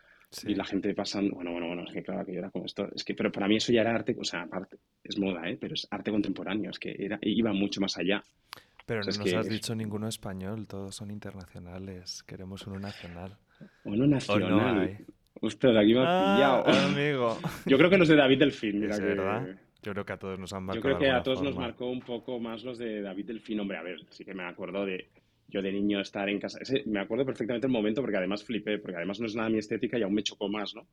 [0.45, 1.35] y la gente pasando...
[1.35, 2.89] Bueno, bueno, bueno, es que claro, que yo era como esto...
[2.93, 5.57] Es que, pero para mí eso ya era arte, o sea, aparte, es moda, ¿eh?
[5.59, 8.23] Pero es arte contemporáneo, es que era, iba mucho más allá.
[8.87, 12.23] Pero no nos has dicho ninguno español, todos son internacionales.
[12.23, 13.37] Queremos uno nacional.
[13.83, 14.49] Uno nacional.
[14.49, 14.97] no hay.
[15.41, 16.87] Aquí me ah, pillado.
[16.87, 17.37] amigo.
[17.65, 19.45] Yo creo que los de David Delfín, mira ¿Es verdad?
[19.83, 20.89] Yo creo que a todos nos han marcado.
[20.89, 23.59] Yo creo que a todos nos marcó un poco más los de David Delfín.
[23.59, 25.09] Hombre, a ver, sí que me acuerdo de
[25.49, 26.59] yo de niño estar en casa.
[26.85, 29.99] me acuerdo perfectamente el momento porque además flipé, porque además no es nada mi estética
[29.99, 30.87] y aún me chocó más, ¿no?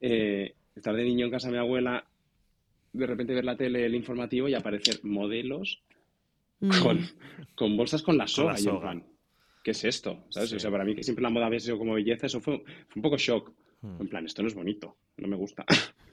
[0.00, 2.06] Eh, estar de niño en casa de mi abuela,
[2.94, 5.82] de repente ver la tele, el informativo y aparecer modelos
[6.82, 7.08] con, mm.
[7.54, 8.54] con, bolsas con la soga.
[8.58, 9.06] Y en plan,
[9.62, 10.24] ¿qué es esto?
[10.30, 10.52] ¿Sabes?
[10.52, 12.62] O sea, para mí que siempre la moda había sido como belleza, eso fue,
[12.94, 13.52] un poco shock.
[13.82, 14.00] Mm.
[14.00, 15.64] En plan, esto no es bonito, no me gusta.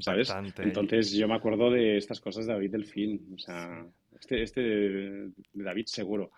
[0.00, 0.32] ¿Sabes?
[0.58, 3.34] Entonces yo me acuerdo de estas cosas de David Delfín.
[3.34, 3.86] O sea,
[4.18, 6.32] este, este de David seguro.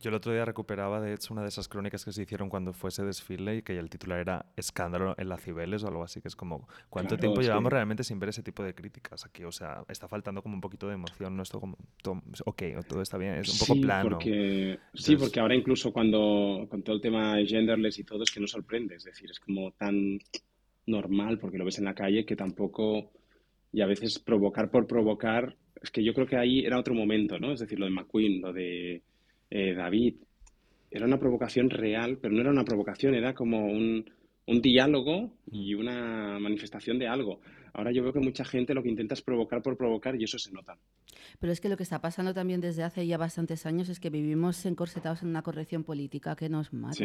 [0.00, 2.72] Yo el otro día recuperaba, de hecho, una de esas crónicas que se hicieron cuando
[2.72, 6.20] fue ese desfile y que el titular era Escándalo en la Cibeles o algo así,
[6.20, 9.42] que es como, ¿cuánto tiempo llevamos realmente sin ver ese tipo de críticas aquí?
[9.42, 13.02] O sea, está faltando como un poquito de emoción, no esto como, todo, ok, todo
[13.02, 14.10] está bien, es un poco plano.
[14.10, 18.40] Porque, Sí, porque ahora incluso cuando, con todo el tema genderless y todo, es que
[18.40, 20.20] no sorprende, es decir, es como tan
[20.86, 23.10] normal porque lo ves en la calle que tampoco,
[23.72, 27.38] y a veces provocar por provocar, es que yo creo que ahí era otro momento,
[27.38, 27.52] ¿no?
[27.52, 29.02] Es decir, lo de McQueen, lo de
[29.50, 30.16] eh, David,
[30.90, 34.10] era una provocación real, pero no era una provocación, era como un,
[34.46, 37.40] un diálogo y una manifestación de algo.
[37.74, 40.38] Ahora yo veo que mucha gente lo que intenta es provocar por provocar y eso
[40.38, 40.78] se nota.
[41.38, 44.10] Pero es que lo que está pasando también desde hace ya bastantes años es que
[44.10, 47.04] vivimos encorsetados en una corrección política que nos mata.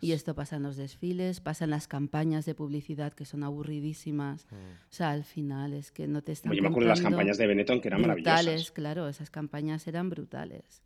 [0.00, 4.46] Y esto pasa en los desfiles, pasa en las campañas de publicidad que son aburridísimas.
[4.50, 4.54] Mm.
[4.54, 6.52] O sea, al final es que no te están.
[6.52, 8.70] Yo me acuerdo de las campañas de Benetton que eran brutales, maravillosas.
[8.70, 10.82] Claro, esas campañas eran brutales.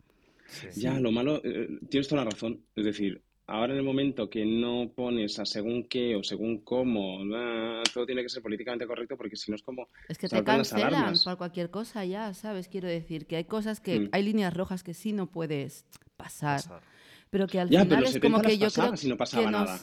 [0.74, 2.64] Ya, lo malo, eh, tienes toda la razón.
[2.74, 7.18] Es decir, ahora en el momento que no pones a según qué o según cómo,
[7.92, 9.88] todo tiene que ser políticamente correcto porque si no es como...
[10.08, 12.68] Es que te cancelan por cualquier cosa ya, ¿sabes?
[12.68, 14.00] Quiero decir que hay cosas que...
[14.00, 14.08] Mm.
[14.12, 15.86] Hay líneas rojas que sí no puedes
[16.16, 16.60] pasar.
[17.30, 19.78] Pero que al final es como que yo creo si no pasaba nada.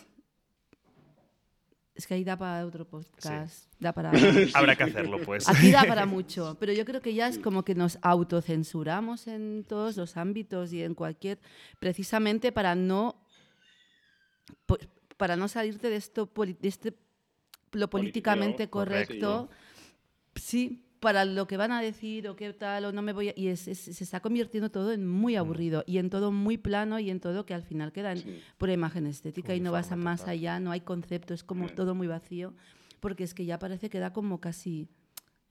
[1.96, 3.72] Es que ahí da para otro podcast.
[3.93, 4.12] para...
[4.54, 5.48] Habrá que hacerlo, pues.
[5.48, 6.58] Aquí da para mucho.
[6.60, 10.84] Pero yo creo que ya es como que nos autocensuramos en todos los ámbitos y
[10.84, 11.39] en cualquier.
[11.80, 13.16] precisamente para no.
[15.16, 16.93] para no salirte de esto, de este,
[17.72, 19.50] lo políticamente correcto.
[20.36, 23.34] Sí, para lo que van a decir o qué tal o no me voy a...
[23.36, 25.38] Y se está convirtiendo todo en muy mm.
[25.38, 28.24] aburrido y en todo muy plano y en todo que al final queda en
[28.58, 31.93] pura imagen estética y no vas a más allá, no hay concepto, es como todo
[31.93, 32.56] muy vacío,
[33.01, 34.88] porque es que ya parece que da como casi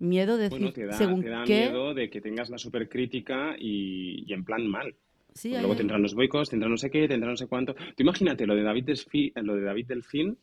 [0.01, 1.69] miedo de decir te da, según te da qué...
[1.69, 4.97] miedo de que tengas la supercrítica y, y en plan mal.
[5.35, 7.75] Sí, luego tendrán los boicos, tendrán no sé qué, tendrán no sé cuánto.
[7.75, 10.37] Tú imagínate lo de David, Delfín, lo de David Delfín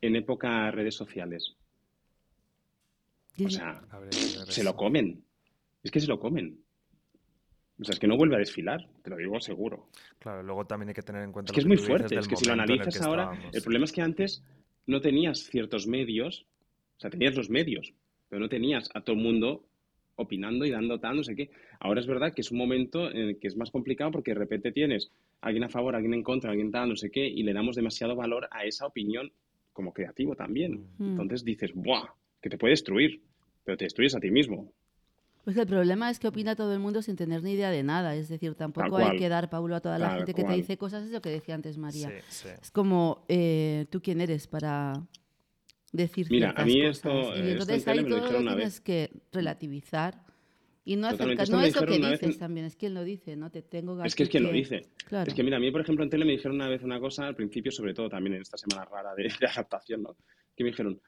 [0.00, 1.54] en época redes sociales.
[3.44, 3.82] O sea,
[4.48, 5.22] se lo comen.
[5.82, 6.58] Es que se lo comen.
[7.80, 9.88] O sea, es que no vuelve a desfilar, te lo digo seguro.
[10.18, 11.50] Claro, luego también hay que tener en cuenta.
[11.50, 14.02] Es que es muy fuerte, es que si lo analizas ahora, el problema es que
[14.02, 14.44] antes
[14.86, 16.46] no tenías ciertos medios,
[16.98, 17.94] o sea, tenías los medios,
[18.28, 19.64] pero no tenías a todo el mundo
[20.16, 21.50] opinando y dando tal, no sé qué.
[21.78, 24.38] Ahora es verdad que es un momento en el que es más complicado porque de
[24.38, 25.10] repente tienes
[25.40, 27.76] a alguien a favor, alguien en contra, alguien tal, no sé qué, y le damos
[27.76, 29.32] demasiado valor a esa opinión
[29.72, 30.86] como creativo también.
[30.98, 31.12] Mm.
[31.12, 32.08] Entonces dices, ¡buah!
[32.42, 33.22] Que te puede destruir
[33.70, 34.72] pero te destruyes a ti mismo.
[35.44, 38.16] Pues el problema es que opina todo el mundo sin tener ni idea de nada.
[38.16, 41.04] Es decir, tampoco hay que dar Paulo a toda la gente que te dice cosas,
[41.04, 42.10] es lo que decía antes María.
[42.10, 45.06] Es como, eh, ¿tú quién eres para
[45.92, 50.24] decir Mira, a mí esto, Y entonces ahí todo lo tienes que relativizar.
[50.84, 53.50] Y no, acerca, no es lo que dices también, es quien lo dice, ¿no?
[53.50, 54.88] Te tengo Es que es quien lo dice.
[55.26, 57.28] Es que mira, a mí, por ejemplo, en tele me dijeron una vez una cosa,
[57.28, 60.16] al principio, sobre todo también en esta semana rara de, de adaptación, ¿no?
[60.56, 61.00] Que me dijeron,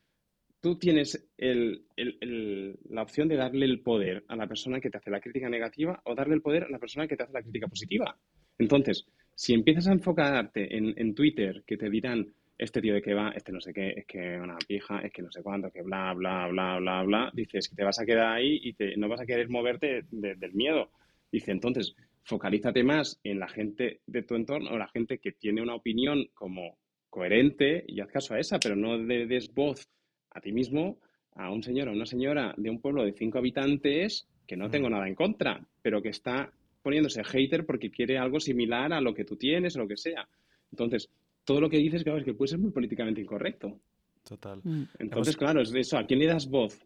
[0.62, 5.20] tú tienes la opción de darle el poder a la persona que te hace la
[5.20, 8.16] crítica negativa o darle el poder a la persona que te hace la crítica positiva.
[8.58, 9.04] Entonces,
[9.34, 13.50] si empiezas a enfocarte en, Twitter, que te dirán, este tío de qué va, este
[13.50, 16.46] no sé qué, es que una pija, es que no sé cuánto, que bla, bla,
[16.46, 19.26] bla, bla, bla, dices que te vas a quedar ahí y te, no vas a
[19.26, 20.90] querer moverte del miedo.
[21.32, 25.60] Dice, entonces, focalízate más en la gente de tu entorno o la gente que tiene
[25.60, 26.78] una opinión como
[27.10, 29.88] coherente y haz caso a esa, pero no le des voz
[30.34, 30.98] a ti mismo
[31.34, 34.90] a un señor o una señora de un pueblo de cinco habitantes que no tengo
[34.90, 36.52] nada en contra, pero que está
[36.82, 40.28] poniéndose hater porque quiere algo similar a lo que tú tienes o lo que sea.
[40.70, 41.08] Entonces,
[41.44, 43.78] todo lo que dices, claro, es que puede ser muy políticamente incorrecto.
[44.28, 44.60] Total.
[44.62, 44.84] Mm.
[44.98, 45.98] Entonces, claro, es eso.
[45.98, 46.84] ¿A quién le das voz?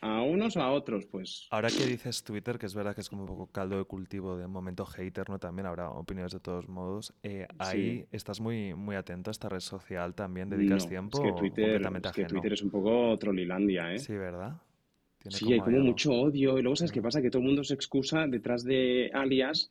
[0.00, 1.46] A unos o a otros, pues.
[1.50, 4.36] Ahora que dices Twitter, que es verdad que es como un poco caldo de cultivo
[4.36, 5.38] de momento hater, ¿no?
[5.38, 7.14] También habrá opiniones de todos modos.
[7.22, 11.18] Eh, ahí estás muy, muy atento a esta red social también, ¿dedicas tiempo?
[11.18, 13.98] Es que, Twitter, es que Twitter es un poco trolilandia, ¿eh?
[13.98, 14.60] Sí, ¿verdad?
[15.30, 16.58] sí, hay como mucho odio.
[16.58, 17.20] Y luego, ¿sabes qué pasa?
[17.22, 19.70] Que todo el mundo se excusa detrás de alias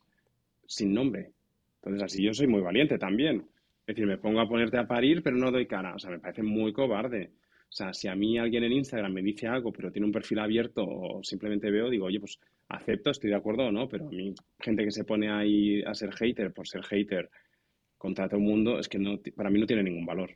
[0.66, 1.30] sin nombre.
[1.76, 3.46] Entonces, así yo soy muy valiente también.
[3.86, 5.94] Es decir, me pongo a ponerte a parir, pero no doy cara.
[5.94, 7.30] O sea, me parece muy cobarde.
[7.68, 10.38] O sea, si a mí alguien en Instagram me dice algo, pero tiene un perfil
[10.38, 12.38] abierto o simplemente veo, digo, oye, pues
[12.68, 15.94] acepto, estoy de acuerdo o no, pero a mí, gente que se pone ahí a
[15.94, 17.30] ser hater por ser hater
[17.98, 20.30] contra todo el mundo, es que no, para mí no tiene ningún valor.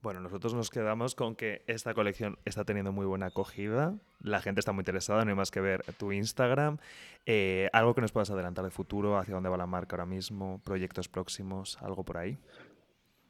[0.00, 4.60] Bueno, nosotros nos quedamos con que esta colección está teniendo muy buena acogida, la gente
[4.60, 6.78] está muy interesada, no hay más que ver tu Instagram.
[7.26, 10.60] Eh, ¿Algo que nos puedas adelantar de futuro, hacia dónde va la marca ahora mismo,
[10.64, 12.38] proyectos próximos, algo por ahí?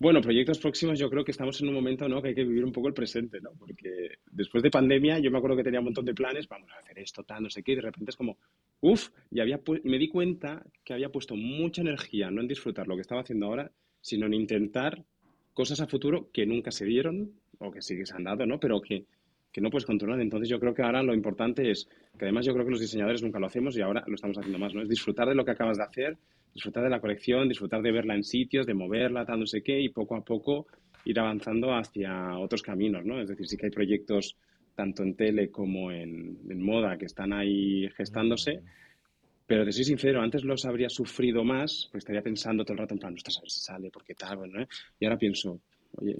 [0.00, 2.22] Bueno, proyectos próximos, yo creo que estamos en un momento ¿no?
[2.22, 3.50] que hay que vivir un poco el presente, ¿no?
[3.58, 6.78] Porque después de pandemia, yo me acuerdo que tenía un montón de planes, vamos a
[6.78, 8.38] hacer esto, tal, no sé qué, y de repente es como,
[8.80, 12.94] uff, y había me di cuenta que había puesto mucha energía no en disfrutar lo
[12.94, 15.02] que estaba haciendo ahora, sino en intentar
[15.52, 18.60] cosas a futuro que nunca se dieron, o que sí que se han dado, ¿no?
[18.60, 19.04] Pero que,
[19.50, 20.20] que no puedes controlar.
[20.20, 23.24] Entonces yo creo que ahora lo importante es, que además yo creo que los diseñadores
[23.24, 24.82] nunca lo hacemos y ahora lo estamos haciendo más, ¿no?
[24.82, 26.16] Es disfrutar de lo que acabas de hacer
[26.54, 29.80] disfrutar de la colección, disfrutar de verla en sitios, de moverla, tal, no sé qué,
[29.80, 30.66] y poco a poco
[31.04, 33.20] ir avanzando hacia otros caminos, ¿no?
[33.20, 34.36] Es decir, sí que hay proyectos
[34.74, 38.60] tanto en tele como en, moda que están ahí gestándose,
[39.46, 42.94] pero te soy sincero, antes los habría sufrido más, pues estaría pensando todo el rato
[42.94, 44.68] en plan, no estás a ver si sale, porque tal, bueno, ¿eh?
[45.00, 45.60] Y ahora pienso,
[45.96, 46.16] oye,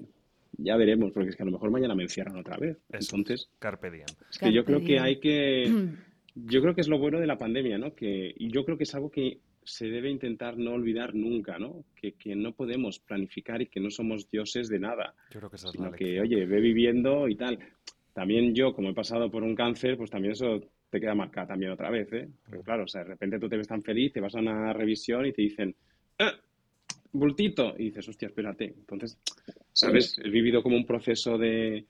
[0.57, 2.77] ya veremos, porque es que a lo mejor mañana me encierran otra vez.
[2.91, 4.07] Entonces, carpe diem.
[4.29, 5.89] Es que yo creo que hay que...
[6.35, 7.95] Yo creo que es lo bueno de la pandemia, ¿no?
[7.95, 9.39] Que, y yo creo que es algo que
[9.69, 11.85] se debe intentar no olvidar nunca, ¿no?
[11.95, 15.13] Que, no podemos planificar y que no somos dioses de nada.
[15.31, 17.59] Yo creo que eso sino que, oye, ve viviendo y tal.
[18.13, 21.71] También yo, como he pasado por un cáncer, pues también eso te queda marcado también
[21.71, 22.27] otra vez, ¿eh?
[22.43, 24.73] Porque claro, o sea, de repente tú te ves tan feliz, te vas a una
[24.73, 25.75] revisión y te dicen,
[26.17, 26.33] ah,
[27.11, 27.75] bultito.
[27.77, 28.65] Y dices, hostia, espérate.
[28.65, 29.19] Entonces,
[29.71, 30.19] ¿sabes?
[30.23, 31.85] He vivido como un proceso de...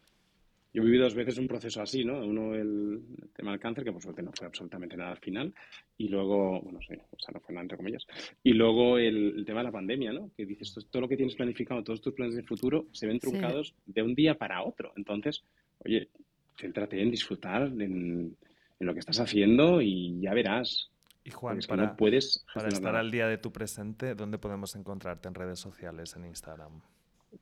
[0.71, 2.23] Yo he vivido dos veces un proceso así, ¿no?
[2.23, 3.01] Uno el,
[3.35, 5.53] tema del cáncer, que por suerte no fue absolutamente nada al final,
[5.97, 8.05] y luego, bueno, sí, o sea, no fue nada entre comillas,
[8.43, 10.29] y luego el, tema de la pandemia, ¿no?
[10.37, 13.73] Que dices, todo, lo que tienes planificado, todos tus planes de futuro se ven truncados
[13.87, 14.93] de un día para otro.
[14.95, 15.43] Entonces,
[15.79, 16.09] oye,
[16.55, 18.35] céntrate en disfrutar en,
[18.79, 20.91] lo que estás haciendo y ya verás.
[21.23, 25.33] Y Juan, para, puedes para estar al día de tu presente, ¿dónde podemos encontrarte en
[25.33, 26.81] redes sociales, en Instagram?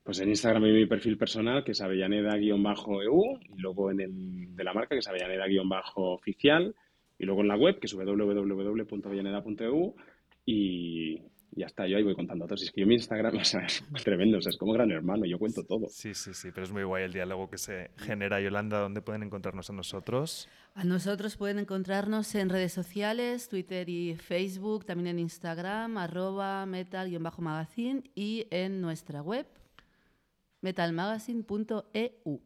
[0.02, 4.64] Pues en Instagram hay mi perfil personal, que es avellaneda-eu, y luego en el de
[4.64, 6.74] la marca, que es avellaneda-oficial,
[7.18, 9.94] y luego en la web, que es www.avellaneda.eu,
[10.44, 11.22] y,
[11.52, 12.54] ya está, yo ahí voy contando todo.
[12.54, 15.64] es que yo mi Instagram es tremendo, o sea, es como gran hermano, yo cuento
[15.64, 15.86] todo.
[15.88, 18.40] Sí, sí, sí, pero es muy guay el diálogo que se genera.
[18.40, 20.48] Yolanda, ¿dónde pueden encontrarnos a nosotros?
[20.74, 28.04] A nosotros pueden encontrarnos en redes sociales, Twitter y Facebook, también en Instagram, arroba metal-magazine
[28.14, 29.46] y en nuestra web,
[30.60, 32.42] metalmagazine.eu.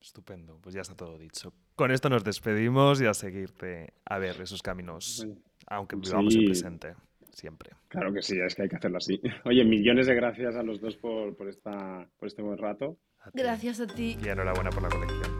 [0.00, 1.52] Estupendo, pues ya está todo dicho.
[1.76, 5.26] Con esto nos despedimos y a seguirte a ver esos caminos,
[5.66, 6.94] aunque vivamos en presente
[7.32, 7.70] siempre.
[7.88, 9.20] Claro que sí, es que hay que hacerlo así.
[9.44, 12.98] Oye, millones de gracias a los dos por, por, esta, por este buen rato.
[13.32, 14.18] Gracias a ti.
[14.22, 15.38] Y enhorabuena por la colección.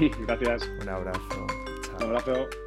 [0.26, 0.68] gracias.
[0.80, 1.46] Un abrazo.
[1.96, 2.65] Un abrazo.